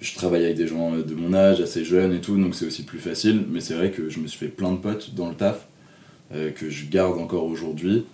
[0.00, 2.84] Je travaille avec des gens de mon âge, assez jeunes et tout, donc c'est aussi
[2.84, 3.42] plus facile.
[3.50, 5.66] Mais c'est vrai que je me suis fait plein de potes dans le taf
[6.30, 8.04] que je garde encore aujourd'hui.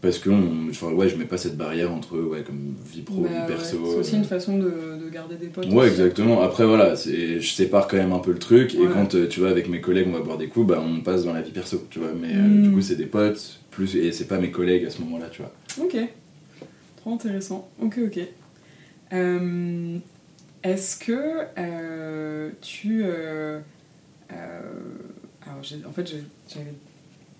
[0.00, 3.22] Parce que on- enfin, ouais, je mets pas cette barrière entre ouais, comme vie pro,
[3.22, 3.78] Bah vie ouais, perso.
[3.84, 4.64] C'est aussi euh, une façon de,
[5.04, 5.66] de garder des potes.
[5.66, 5.88] Ouais, aussi.
[5.90, 6.40] exactement.
[6.40, 8.74] Après, voilà, je sépare quand même un peu le truc.
[8.76, 8.86] Et Ouais.
[8.92, 11.24] quand, euh, tu vois, avec mes collègues, on va boire des coups, bah, on passe
[11.24, 12.10] dans la vie perso, tu vois.
[12.20, 12.62] Mais euh, Mm.
[12.62, 15.42] du coup, c'est des potes, plus, et c'est pas mes collègues à ce moment-là, tu
[15.42, 15.52] vois.
[15.84, 15.96] Ok.
[16.98, 17.68] Trop intéressant.
[17.82, 18.20] Ok, ok.
[19.14, 19.98] Euh,
[20.62, 21.12] Est-ce que
[21.58, 23.02] euh, tu.
[24.32, 25.58] alors,
[25.88, 26.06] en fait,
[26.48, 26.74] j'avais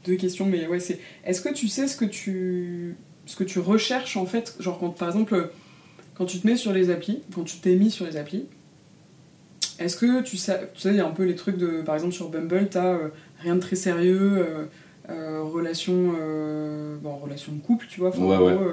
[0.09, 0.99] deux questions, mais ouais, c'est.
[1.25, 2.97] Est-ce que tu sais ce que tu.
[3.27, 5.51] Ce que tu recherches en fait, genre quand par exemple,
[6.15, 8.47] quand tu te mets sur les applis, quand tu t'es mis sur les applis,
[9.79, 11.95] est-ce que tu sais, tu sais, il y a un peu les trucs de, par
[11.95, 13.09] exemple sur Bumble, t'as euh,
[13.41, 14.65] rien de très sérieux, euh,
[15.11, 16.15] euh, relation,
[17.03, 18.55] bon, relation de couple, tu vois, Ouais, ouais.
[18.55, 18.71] gros,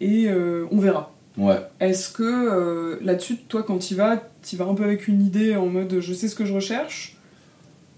[0.00, 0.28] et
[0.70, 1.12] on verra.
[1.36, 1.56] Ouais.
[1.80, 5.66] Est-ce que là-dessus, toi, quand tu vas, tu vas un peu avec une idée en
[5.66, 7.15] mode je sais ce que je recherche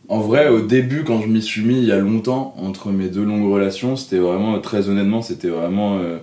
[0.09, 3.09] En vrai, au début, quand je m'y suis mis il y a longtemps, entre mes
[3.09, 6.17] deux longues relations, c'était vraiment, très honnêtement, c'était vraiment euh,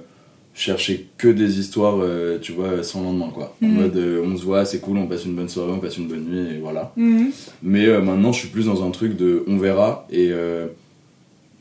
[0.55, 3.55] chercher que des histoires, euh, tu vois, sans lendemain, quoi.
[3.61, 3.73] En Mhm.
[3.75, 6.07] mode, euh, on se voit, c'est cool, on passe une bonne soirée, on passe une
[6.07, 6.93] bonne nuit, et voilà.
[6.97, 7.29] Mhm.
[7.61, 10.65] Mais euh, maintenant, je suis plus dans un truc de on verra et euh,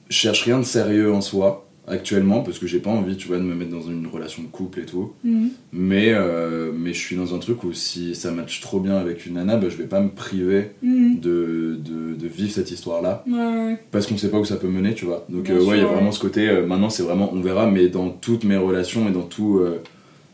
[0.09, 3.37] je cherche rien de sérieux en soi actuellement parce que j'ai pas envie, tu vois,
[3.37, 5.13] de me mettre dans une relation de couple et tout.
[5.23, 5.51] Mhm.
[5.73, 9.27] Mais, euh, mais je suis dans un truc où si ça match trop bien avec
[9.27, 11.21] une nana, bah, je vais pas me priver Mhm.
[11.21, 13.79] de, de, de vivre cette histoire-là Ouais, ouais.
[13.91, 15.27] parce qu'on sait pas où ça peut mener, tu vois.
[15.29, 17.71] Donc euh, ouais, il y a vraiment ce côté, euh, maintenant c'est vraiment on verra,
[17.71, 19.81] mais dans toutes mes relations et dans tout, euh,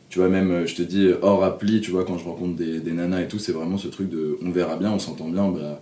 [0.09, 2.93] tu vois, même, je te dis, hors appli, tu vois, quand je rencontre des, des
[2.93, 5.81] nanas et tout, c'est vraiment ce truc de on verra bien, on s'entend bien, bah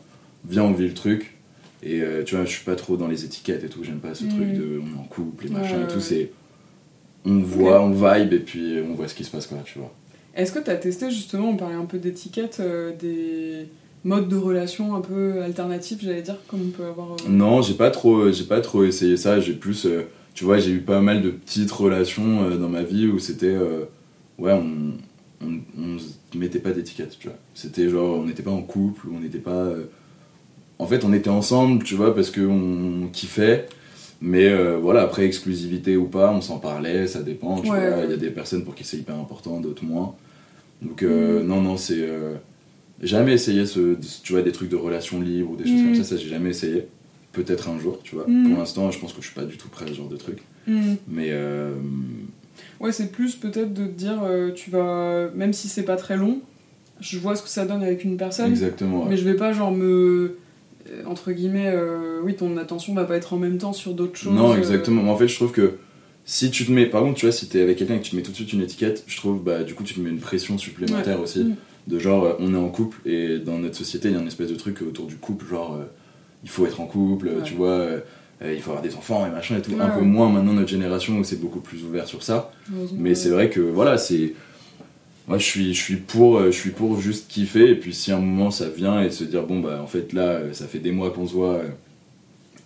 [0.49, 1.35] viens, on vit le truc.
[1.83, 4.15] Et euh, tu vois, je suis pas trop dans les étiquettes et tout, j'aime pas
[4.15, 4.31] ce Mhm.
[4.31, 6.31] truc de on est en couple et machin ouais, et tout, c'est
[7.25, 9.93] on voit, on vibe et puis on voit ce qui se passe, quoi, tu vois.
[10.35, 13.67] Est-ce que tu as testé justement, on parlait un peu d'étiquettes, euh, des
[14.05, 17.13] modes de relation un peu alternatifs, j'allais dire, comme on peut avoir.
[17.13, 19.41] euh, Non, j'ai pas trop, j'ai pas trop essayé ça.
[19.41, 20.03] J'ai plus, euh,
[20.35, 23.57] tu vois, j'ai eu pas mal de petites relations dans ma vie où c'était,
[24.39, 24.93] ouais, on,
[25.45, 25.97] on,
[26.37, 27.37] mettait pas d'étiquette, tu vois.
[27.55, 29.69] C'était genre, on n'était pas en couple, on n'était pas.
[30.89, 33.67] En fait, on était ensemble, tu vois, parce qu'on kiffait.
[34.23, 37.99] Mais euh, voilà, après, exclusivité ou pas, on s'en parlait, ça dépend, tu Ouais, vois.
[37.99, 38.05] ouais.
[38.05, 40.15] Il y a des personnes pour qui c'est hyper important, d'autres moins.
[40.81, 41.99] Donc, euh, non, non, c'est.
[42.01, 42.35] euh,
[43.03, 45.85] Jamais essayé, ce, tu vois, des trucs de relations libres ou des choses Mm.
[45.85, 46.89] comme ça, ça j'ai jamais essayé.
[47.33, 48.25] Peut-être un jour, tu vois.
[48.27, 48.49] Mm.
[48.49, 50.17] Pour l'instant, je pense que je suis pas du tout prêt à ce genre de
[50.17, 50.39] truc.
[50.67, 51.75] Mais euh,
[52.81, 56.17] Ouais, c'est plus peut-être de te dire, euh, tu vas, même si c'est pas très
[56.17, 56.41] long,
[57.01, 59.03] je vois ce que ça donne avec une personne, exactement.
[59.05, 59.11] ouais.
[59.11, 60.37] mais je vais pas genre me.
[60.91, 64.17] Euh, Entre guillemets, euh, oui, ton attention va pas être en même temps sur d'autres
[64.17, 64.33] choses.
[64.33, 65.03] Non, euh, exactement.
[65.03, 65.75] Mais en fait, je trouve que
[66.25, 68.11] si tu te mets, par contre, tu vois, si t'es avec quelqu'un et que tu
[68.11, 70.11] te mets tout de suite une étiquette, je trouve, bah, du coup, tu te mets
[70.11, 71.45] une pression supplémentaire aussi.
[71.45, 71.55] Mm.
[71.87, 74.51] De genre, on est en couple et dans notre société, il y a une espèce
[74.51, 75.85] de truc autour du couple, genre, euh,
[76.45, 77.43] il faut être en couple, Ouais.
[77.45, 78.01] tu vois, euh,
[78.43, 79.71] il faut avoir des enfants et machin et tout.
[79.73, 82.53] Ouais, Un peu moins maintenant, notre génération où c'est beaucoup plus ouvert sur ça.
[82.95, 84.35] Mais c'est vrai que, voilà, c'est.
[85.29, 88.13] Moi, je suis, je, suis pour, euh, je suis pour juste kiffer et puis si
[88.13, 90.67] à un moment ça vient et se dire, bon, bah, en fait, là, euh, ça
[90.67, 91.57] fait des mois qu'on se voit.
[91.57, 91.69] euh,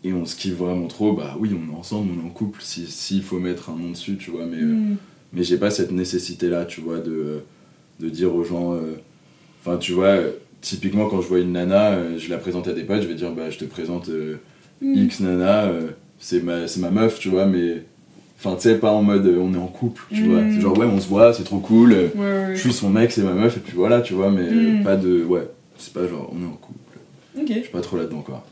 [0.04, 2.60] et on se kiffe vraiment trop, bah oui, on est ensemble, on est en couple,
[2.62, 4.96] s'il si, s'il faut mettre un nom dessus, tu vois, mais, euh, Hmm.
[5.32, 7.42] mais j'ai pas cette nécessité-là, tu vois, de,
[8.00, 8.74] de dire aux gens.
[8.74, 8.96] euh,
[9.60, 10.18] Enfin, tu vois,
[10.62, 13.32] typiquement quand je vois une nana, je la présente à des potes, je vais dire,
[13.32, 14.38] bah je te présente euh,
[14.82, 14.94] Hmm.
[14.94, 15.72] X nana,
[16.18, 17.84] c'est ma, c'est ma meuf, tu vois, mais.
[18.44, 20.26] Enfin, tu sais, pas en mode euh, on est en couple, tu Mm.
[20.30, 20.40] vois.
[20.52, 22.56] C'est genre, ouais, on se voit, c'est trop cool, euh, Ouais, ouais.
[22.56, 24.82] je suis son mec, c'est ma meuf, et puis voilà, tu vois, mais euh, Mm.
[24.82, 25.22] pas de.
[25.24, 25.46] Ouais,
[25.78, 26.98] c'est pas genre on est en couple.
[27.38, 27.46] Ok.
[27.48, 28.44] Je suis pas trop là-dedans, quoi.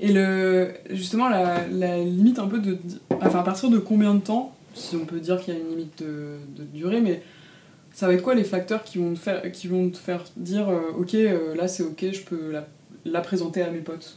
[0.00, 2.76] Et le, justement, la, la limite un peu de.
[3.20, 5.68] Enfin, à partir de combien de temps, si on peut dire qu'il y a une
[5.70, 7.22] limite de, de durée, mais
[7.94, 10.68] ça va être quoi les facteurs qui vont te faire, qui vont te faire dire
[10.68, 12.66] euh, ok, euh, là c'est ok, je peux la,
[13.06, 14.16] la présenter à mes potes?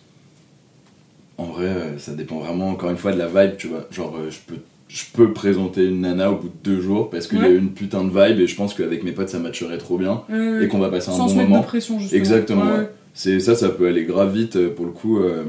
[1.38, 3.88] En vrai, ça dépend vraiment, encore une fois, de la vibe, tu vois.
[3.92, 4.60] Genre, je peux.
[4.90, 7.72] Je peux présenter une nana au bout de deux jours parce qu'il y a une
[7.72, 10.24] putain de vibe et je pense qu'avec mes potes ça matcherait trop bien
[10.62, 11.60] et qu'on va passer un bon moment.
[11.62, 11.98] de pression.
[12.12, 12.90] Exactement, Ouais.
[13.14, 15.20] C'est ça, ça peut aller grave vite euh, pour le coup.
[15.20, 15.44] euh,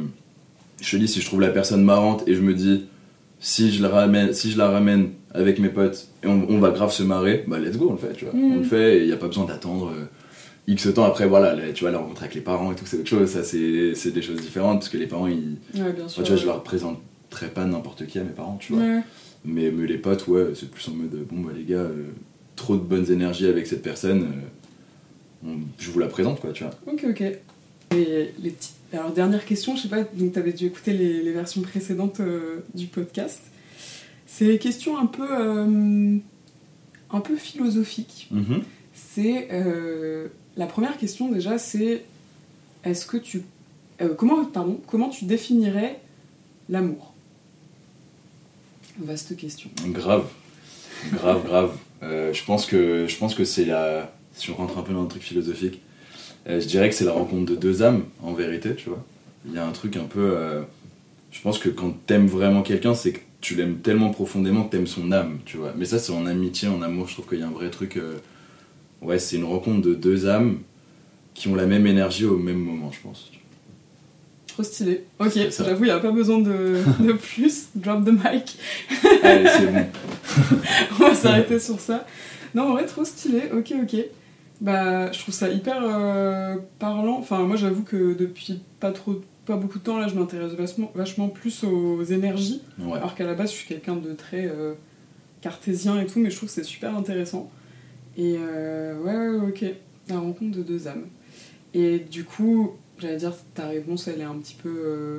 [0.80, 2.86] je te dis, si je trouve la personne marrante et je me dis,
[3.38, 6.70] si je la ramène, si je la ramène avec mes potes et on, on va
[6.70, 8.34] grave se marrer, bah let's go, on le fait, tu vois.
[8.34, 8.52] Mm.
[8.52, 10.04] On le fait et il n'y a pas besoin d'attendre euh,
[10.66, 11.04] X temps.
[11.04, 13.28] Après, voilà, tu vois, la rencontre avec les parents et tout, c'est autre chose.
[13.30, 15.56] Ça, c'est des choses différentes parce que les parents, ils.
[15.74, 16.04] Bien sûr.
[16.06, 18.82] Enfin, tu vois, je leur présenterai pas n'importe qui à mes parents, tu vois.
[19.44, 22.08] Mais, mais les potes, ouais, c'est plus en mode, bon, bah les gars, euh,
[22.56, 24.22] trop de bonnes énergies avec cette personne,
[25.44, 26.74] euh, on- je vous la présente, quoi, tu vois.
[26.86, 27.20] Ok, ok.
[27.22, 28.74] Et les petites...
[28.92, 32.60] Alors, dernière question, je sais pas, donc t'avais dû écouter les, les versions précédentes euh,
[32.74, 33.40] du podcast.
[34.26, 35.26] C'est des questions un peu,
[37.10, 38.28] un peu philosophiques.
[38.30, 38.62] Mhm.
[38.94, 39.48] C'est.
[40.56, 42.04] la première question, déjà, c'est
[42.84, 43.42] est-ce que tu.
[44.16, 46.00] comment, pardon, comment tu définirais
[46.68, 47.09] l'amour?
[48.98, 49.70] Vaste question.
[49.86, 50.26] Grave,
[51.12, 51.76] grave, grave.
[52.02, 54.12] Euh, je pense que, je pense que c'est la.
[54.34, 55.80] Si on rentre un peu dans le truc philosophique,
[56.48, 59.04] euh, je dirais que c'est la rencontre de deux âmes, en vérité, tu vois.
[59.46, 60.32] Il y a un truc un peu.
[60.36, 60.62] euh,
[61.30, 64.86] je pense que quand t'aimes vraiment quelqu'un, c'est que tu l'aimes tellement profondément que t'aimes
[64.86, 65.72] son âme, tu vois.
[65.76, 67.98] Mais ça, c'est en amitié, en amour, je trouve qu'il y a un vrai truc.
[69.02, 70.58] ouais, c'est une rencontre de deux âmes
[71.34, 73.30] qui ont la même énergie au même moment, je pense.
[74.52, 75.04] Trop stylé.
[75.18, 77.68] Ok, j'avoue, il n'y a pas besoin de, de plus.
[77.76, 78.58] Drop the mic.
[79.22, 79.86] Allez, c'est bon.
[81.00, 82.04] On va s'arrêter sur ça.
[82.54, 83.44] Non, en vrai, trop stylé.
[83.52, 84.04] Ok, ok.
[84.60, 87.18] Bah, je trouve ça hyper euh, parlant.
[87.18, 90.90] Enfin, moi, j'avoue que depuis pas trop, pas beaucoup de temps, là, je m'intéresse vachement,
[90.94, 92.62] vachement plus aux énergies.
[92.78, 92.98] Ouais.
[92.98, 94.74] Alors qu'à la base, je suis quelqu'un de très euh,
[95.40, 97.50] cartésien et tout, mais je trouve que c'est super intéressant.
[98.16, 99.64] Et euh, ouais, ok.
[100.08, 101.06] La rencontre de deux âmes.
[101.72, 105.18] Et du coup, j'allais dire, ta réponse, elle est un petit peu euh,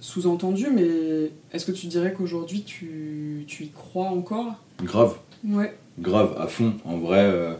[0.00, 4.54] sous-entendue, mais est-ce que tu dirais qu'aujourd'hui, tu, tu y crois encore?
[4.82, 5.16] Grave.
[5.46, 5.74] Ouais.
[5.98, 6.74] Grave, à fond.
[6.84, 7.54] En vrai, euh,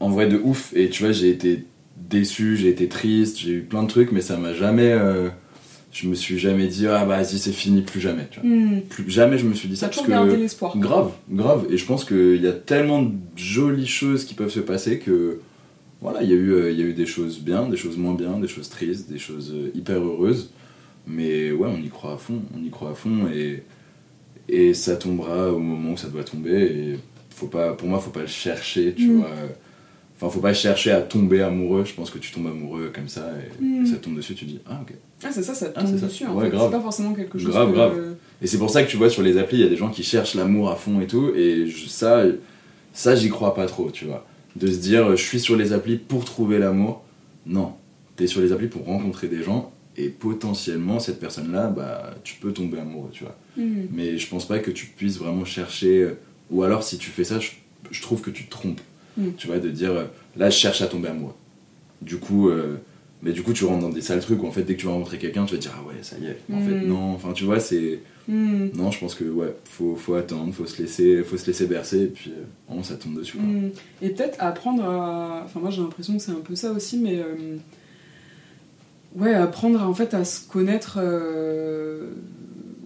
[0.00, 0.72] en vrai de ouf.
[0.74, 1.64] Et tu vois, j'ai été
[1.96, 4.92] déçu, j'ai été triste, j'ai eu plein de trucs, mais ça m'a jamais.
[4.92, 5.28] euh,
[5.92, 8.26] je me suis jamais dit, ah bah vas-y, c'est fini, plus jamais.
[8.30, 8.48] Tu vois.
[8.48, 8.80] Hmm.
[8.82, 9.86] Plus, jamais je me suis dit Ça ça.
[9.86, 10.40] Parce toujours gardé que.
[10.40, 10.76] l'espoir.
[10.76, 11.66] Grave, grave.
[11.70, 15.38] Et je pense qu'il y a tellement de jolies choses qui peuvent se passer que.
[16.04, 17.96] Voilà, il y, a eu, euh, il y a eu des choses bien, des choses
[17.96, 20.50] moins bien, des choses tristes, des choses euh, hyper heureuses.
[21.06, 23.62] Mais ouais, on y croit à fond, on y croit à fond et,
[24.48, 26.52] et ça tombera au moment où ça doit tomber.
[26.62, 26.98] Et
[27.30, 29.16] faut pas, pour moi, faut pas le chercher, tu Mm.
[29.18, 29.30] vois.
[30.16, 31.84] Enfin, faut pas chercher à tomber amoureux.
[31.84, 33.30] Je pense que tu tombes amoureux comme ça
[33.60, 33.86] et Mm.
[33.86, 34.94] ça tombe dessus, tu dis ah ok.
[35.24, 36.26] Ah, c'est ça, ça Ah, tombe dessus.
[36.26, 36.50] En Ouais, fait.
[36.50, 36.68] grave.
[36.70, 38.14] C'est pas forcément quelque chose Grave, que- grave.
[38.42, 39.88] Et c'est pour ça que tu vois sur les applis, il y a des gens
[39.90, 41.30] qui cherchent l'amour à fond et tout.
[41.34, 42.24] Et je- ça,
[42.92, 44.26] ça j'y crois pas trop, tu vois.
[44.56, 47.02] De se dire, je suis sur les applis pour trouver l'amour.
[47.46, 47.74] Non,
[48.16, 49.72] t'es sur les applis pour rencontrer des gens.
[49.96, 53.36] Et potentiellement, cette personne-là, bah, tu peux tomber amoureux, tu vois.
[53.56, 53.86] Hmm.
[53.92, 56.08] Mais je pense pas que tu puisses vraiment chercher.
[56.50, 57.50] Ou alors, si tu fais ça, je,
[57.90, 58.80] je trouve que tu te trompes.
[59.16, 59.28] Mm.
[59.36, 60.04] Tu vois, de dire, euh,
[60.36, 61.34] là, je cherche à tomber amoureux.
[62.02, 62.76] Du coup, euh,
[63.22, 64.86] mais du coup, tu rentres dans des sales trucs où en fait, dès que tu
[64.86, 66.38] vas rencontrer quelqu'un, tu vas te dire, ah ouais, ça y est.
[66.52, 66.86] En fait, Mm.
[66.88, 68.00] non, enfin, tu vois, c'est.
[68.26, 68.68] Hmm.
[68.74, 72.04] Non, je pense que, ouais, faut, faut attendre, faut se laisser, faut se laisser bercer,
[72.04, 73.36] et puis, euh, vraiment, ça tombe dessus.
[73.38, 73.68] Hmm.
[74.00, 75.42] Et peut-être apprendre à.
[75.44, 77.18] Enfin, moi j'ai l'impression que c'est un peu ça aussi, mais.
[77.18, 77.56] euh,
[79.16, 80.98] Ouais, apprendre en fait à se connaître.
[81.00, 82.08] euh,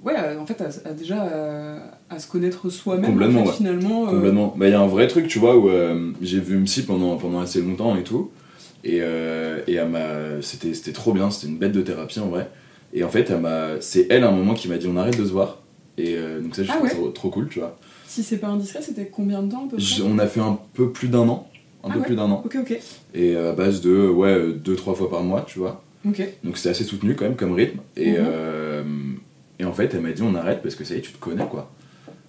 [0.05, 3.11] Ouais, à- en fait, à, à déjà à, à se connaître soi-même.
[3.11, 3.57] Complètement, en fait, ouais.
[3.57, 4.07] Finalement.
[4.09, 4.55] euh, Complètement.
[4.57, 7.17] Bah, il y a un vrai truc, tu vois, où euh, j'ai vu Psy pendant,
[7.17, 8.31] pendant assez longtemps et tout.
[8.85, 12.29] Et, euh, et elle m'a- c'était, c'était trop bien, c'était une bête de thérapie en
[12.29, 12.49] vrai.
[12.93, 15.25] Et en fait, elle c'est elle à un moment qui m'a dit on arrête de
[15.25, 15.59] se voir.
[15.99, 17.77] Et euh, donc ça, je Ah trouve ouais ça trop cool, tu vois.
[18.07, 20.41] Si c'est pas indiscret, c'était combien de temps à peu près Je- on a fait
[20.41, 21.49] un peu plus d'un an.
[21.85, 22.07] Un Ah peu ouais.
[22.07, 22.43] plus d'un an.
[22.45, 22.79] Ok, ok.
[23.15, 25.83] Et à base de, ouais, euh, deux, trois fois par mois, tu vois.
[26.07, 26.23] Ok.
[26.45, 27.81] Donc c'était assez soutenu quand même comme rythme.
[27.97, 28.17] Et, Mhm.
[28.21, 28.83] euh,
[29.59, 31.19] et en fait, elle m'a dit on arrête parce que ça y est, tu te
[31.19, 31.71] connais quoi.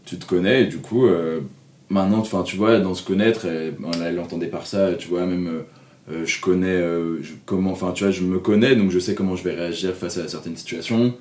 [0.05, 1.39] Tu te connais et du coup, euh,
[1.89, 5.61] maintenant, tu vois, dans se connaître, elle, elle entendait par ça, tu vois, même
[6.11, 9.13] euh, je connais euh, je- comment, enfin, tu vois, je me connais donc je sais
[9.15, 11.13] comment je vais réagir face à certaines situations,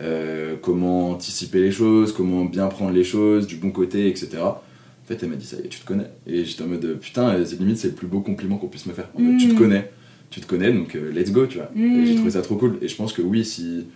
[0.00, 4.28] euh, comment anticiper les choses, comment bien prendre les choses, du bon côté, etc.
[4.42, 6.10] En fait, elle m'a dit ça y est, tu te connais.
[6.26, 8.92] Et j'étais en mode putain, c'est limite, c'est le plus beau compliment qu'on puisse me
[8.94, 9.08] faire.
[9.14, 9.58] En mode, Tu te Mhm.
[9.58, 9.90] connais
[10.30, 11.70] tu te connais, donc let's go, tu vois.
[11.76, 12.00] Mm.
[12.00, 12.78] Et j'ai trouvé ça trop cool.
[12.82, 13.86] Et je pense que oui, si,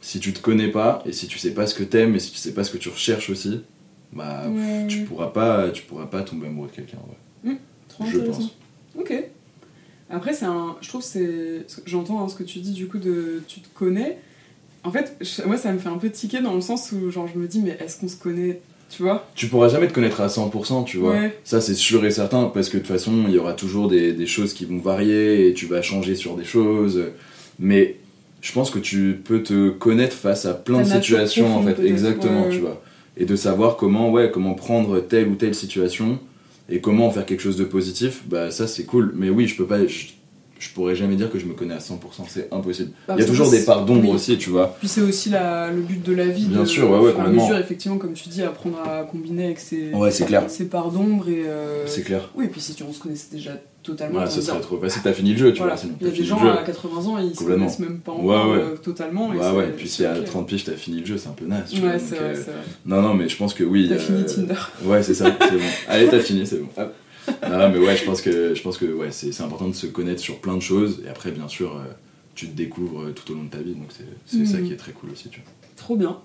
[0.00, 2.32] si tu te connais pas, et si tu sais pas ce que t'aimes, et si
[2.32, 3.60] tu sais pas ce que tu recherches aussi,
[4.12, 6.98] bah Ouais, tu pourras pas tu pourras pas tomber amoureux de quelqu'un.
[7.44, 7.56] Ouais.
[7.88, 8.56] Trop je pense.
[8.98, 9.12] Ok.
[10.10, 10.76] Après, c'est un.
[10.80, 11.64] Je trouve c'est.
[11.86, 13.42] J'entends hein, ce que tu dis du coup de.
[13.46, 14.18] Tu te connais.
[14.82, 17.28] En fait, je- moi, ça me fait un peu tiquer dans le sens où, genre,
[17.32, 19.28] je me dis, mais est-ce qu'on se connaît Tu vois?
[19.34, 21.12] Tu pourras jamais te connaître à 100%, tu vois.
[21.12, 21.38] Ouais.
[21.44, 24.12] Ça, c'est sûr et certain, parce que de toute façon, il y aura toujours des,
[24.14, 27.02] des choses qui vont varier, et tu vas changer sur des choses.
[27.58, 27.96] Mais
[28.40, 31.78] je pense que tu peux te connaître face à plein de situations, en fait.
[31.84, 32.50] Exactement, ouais.
[32.50, 32.82] tu vois.
[33.18, 36.18] Et de savoir comment, ouais, comment prendre telle ou telle situation,
[36.70, 39.12] et comment en faire quelque chose de positif, bah ça, c'est cool.
[39.14, 39.80] Mais oui, je peux pas...
[40.60, 41.96] je pourrais jamais dire que je me connais à 100%,
[42.28, 42.90] c'est impossible.
[43.08, 44.14] Bah, Il y a toujours des parts d'ombre oui.
[44.14, 44.76] aussi, tu vois.
[44.78, 46.44] Puis c'est aussi la, le but de la vie.
[46.46, 49.46] Bien de, sûr, ouais, ouais, et à mesure, effectivement, comme tu dis, apprendre à combiner
[49.46, 50.44] avec ses, Ouais, c'est clair.
[50.48, 51.42] ses parts d'ombre et.
[51.46, 52.30] euh, C'est clair.
[52.36, 53.52] Oui, et puis si tu, on se connaissait déjà
[53.82, 54.20] totalement.
[54.20, 55.00] Ouais, dit, serait trop facile.
[55.02, 55.74] T'as fini le jeu, tu voilà.
[55.76, 55.84] vois.
[56.02, 58.58] Il y a des gens à 80 ans, ils se connaissent même pas encore ouais.
[58.58, 59.32] euh, totalement.
[59.32, 60.24] et Ouais, ouais, puis si à ok.
[60.26, 61.72] 30 piges t'as fini le jeu, c'est un peu naze.
[61.72, 62.60] Ouais, donc, c'est vrai, euh, c'est vrai.
[62.84, 63.86] Non, non, mais je pense que oui.
[63.88, 64.60] T'as euh, fini Tinder.
[64.84, 65.64] Ouais, c'est ça, c'est bon.
[65.88, 66.68] Allez, t'as fini, c'est bon.
[66.76, 66.92] Hop.
[67.48, 69.86] Non, mais ouais, je pense que, je pense que ouais, c'est c'est important de se
[69.86, 71.02] connaître sur plein de choses.
[71.04, 71.84] Et après, bien sûr, euh,
[72.34, 73.74] tu te découvres euh, tout au long de ta vie.
[73.74, 74.66] Donc c'est c'est ça Mhm.
[74.66, 75.50] qui est très cool aussi, tu vois.
[75.76, 76.18] Trop bien.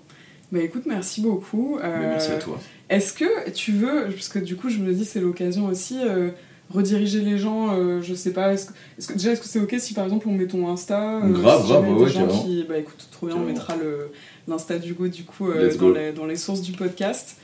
[0.52, 1.78] Bah écoute, merci beaucoup.
[1.82, 2.60] Euh, merci à toi.
[2.88, 6.30] Est-ce que tu veux, parce que du coup je me dis c'est l'occasion aussi, euh,
[6.72, 8.66] rediriger les gens, euh, je sais pas, est-ce
[9.08, 11.62] que, déjà est-ce que c'est ok si par exemple on met ton Insta euh, Grave,
[11.64, 12.42] si grave, ouais, gens carrément.
[12.44, 14.10] qui, Bah écoute, trop bien, on mettra le,
[14.46, 15.94] l'Insta d'Hugo du coup euh, Let's dans, go.
[15.94, 17.38] les, dans les sources du podcast.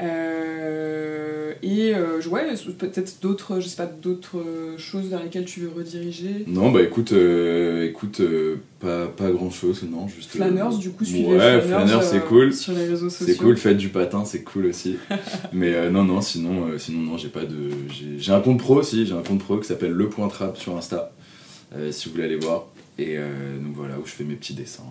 [0.00, 2.46] Euh, et euh, ouais,
[2.78, 4.44] peut-être d'autres, je sais pas, d'autres
[4.78, 6.44] choses vers lesquelles tu veux rediriger.
[6.46, 10.30] Non, bah écoute, euh, écoute euh, pas, pas grand chose, non, juste.
[10.30, 12.52] Flanners, du coup, suivez Ouais, Flanners, c'est cool.
[12.52, 13.26] Sur les réseaux sociaux.
[13.28, 14.96] C'est cool, faites du patin, c'est cool aussi.
[15.52, 17.70] Mais non, non, sinon, sinon non, j'ai pas de.
[18.18, 20.76] J'ai un compte pro aussi, j'ai un compte pro qui s'appelle Le Point Trap sur
[20.76, 21.12] Insta,
[21.90, 22.66] si vous voulez aller voir.
[22.98, 24.82] Et donc voilà, où je fais mes petits dessins,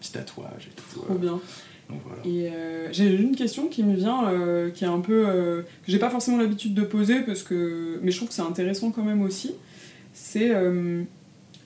[0.00, 1.00] petits tatouages et tout.
[1.00, 1.40] Trop bien.
[1.90, 2.22] Donc voilà.
[2.24, 5.24] Et euh, j'ai une question qui me vient, euh, qui est un peu.
[5.28, 8.42] euh, que j'ai pas forcément l'habitude de poser, parce que, mais je trouve que c'est
[8.42, 9.54] intéressant quand même aussi.
[10.14, 10.52] C'est.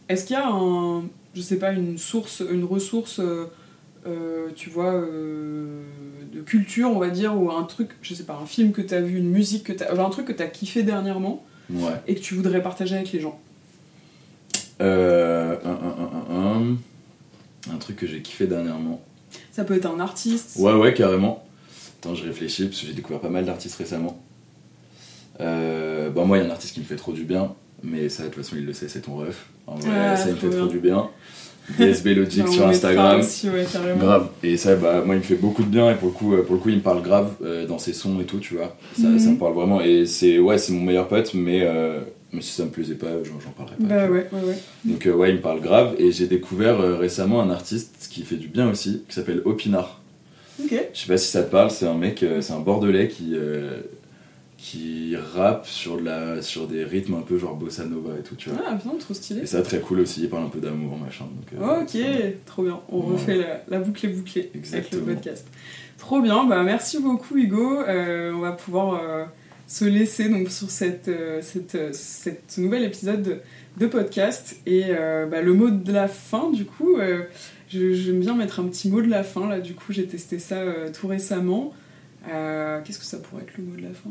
[0.08, 1.04] Est-ce qu'il y a un.
[1.34, 3.20] Je sais pas, une source, une ressource,
[4.56, 8.72] tu vois, de culture, on va dire, ou un truc, je sais pas, un film
[8.72, 9.92] que t'as vu, une musique que t'as.
[9.92, 11.92] enfin, un truc que t'as kiffé dernièrement Ouais.
[12.06, 13.38] et que tu voudrais partager avec les gens?
[14.80, 16.76] Euh, un, un, un, un, un.
[17.72, 19.00] Un truc que j'ai kiffé dernièrement.
[19.52, 20.56] Ça peut être un artiste.
[20.58, 21.44] Ouais, ouais, carrément.
[22.00, 24.18] Attends, je réfléchis parce que j'ai découvert pas mal d'artistes récemment.
[25.40, 28.08] Euh, bon, moi, il y a un artiste qui me fait trop du bien, mais
[28.08, 29.46] ça, de toute façon, il le sait, c'est ton ref.
[29.66, 31.08] En vrai, ça, il me fait trop du bien.
[31.78, 33.20] DSB Logic Bah, sur Instagram.
[33.20, 33.64] aussi, ouais.
[33.98, 34.28] Grave.
[34.42, 36.42] Et ça, bah, moi, il me fait beaucoup de bien et pour le coup, euh,
[36.42, 38.76] pour le coup il me parle grave euh, dans ses sons et tout, tu vois.
[39.00, 39.18] Ça, Mhm.
[39.18, 39.80] ça me parle vraiment.
[39.80, 42.00] Et c'est ouais, c'est mon meilleur pote, mais, euh,
[42.34, 43.84] mais si ça me plaisait pas, j'en parlerais pas.
[43.84, 44.58] Bah ouais, ouais, ouais.
[44.84, 45.94] Donc, euh, ouais, il me parle grave.
[45.98, 50.00] Et j'ai découvert euh, récemment un artiste qui fait du bien aussi, qui s'appelle Opinard.
[50.62, 50.74] Ok.
[50.92, 53.34] Je sais pas si ça te parle, c'est un mec, euh, c'est un bordelais qui,
[54.56, 58.48] qui rappe sur, la, sur des rythmes un peu genre bossa nova et tout, tu
[58.50, 58.60] vois.
[58.66, 59.42] Ah, putain, trop stylé.
[59.42, 61.24] Et ça, très cool aussi, il parle un peu d'amour, machin.
[61.26, 62.80] Donc, euh, Ok, trop bien.
[62.88, 63.12] On Ouais.
[63.14, 65.02] refait la, la boucle est bouclée Exactement.
[65.02, 65.46] avec le podcast.
[65.98, 67.80] Trop bien, bah merci beaucoup Hugo.
[67.82, 69.24] Euh, on va pouvoir euh,
[69.66, 73.40] se laisser donc sur cette, euh, cette, euh, cette ce nouvel épisode
[73.78, 74.56] de, podcast.
[74.66, 76.96] Et euh, bah, le mot de la fin, du coup,
[77.68, 79.48] j'aime bien mettre un petit mot de la fin.
[79.48, 80.62] Là, du coup, j'ai testé ça
[80.92, 81.74] tout récemment.
[82.24, 84.10] Qu'est-ce que ça pourrait être le mot de la fin?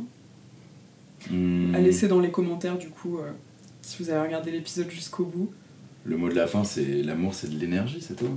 [1.29, 1.73] Hmm.
[1.73, 3.31] à laisser dans les commentaires du coup euh,
[3.81, 5.51] si vous avez regardé l'épisode jusqu'au bout.
[6.05, 8.29] Le mot de la fin, c'est l'amour, c'est de l'énergie, c'est toi?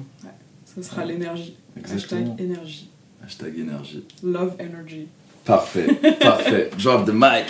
[0.64, 1.56] Ça sera l'énergie.
[1.76, 2.32] Exactement.
[2.32, 2.90] Hashtag énergie.
[3.24, 4.04] Hashtag énergie.
[4.22, 5.08] Love energy.
[5.47, 5.86] Parfait,
[6.20, 6.70] parfait.
[6.78, 7.44] Drop the mic.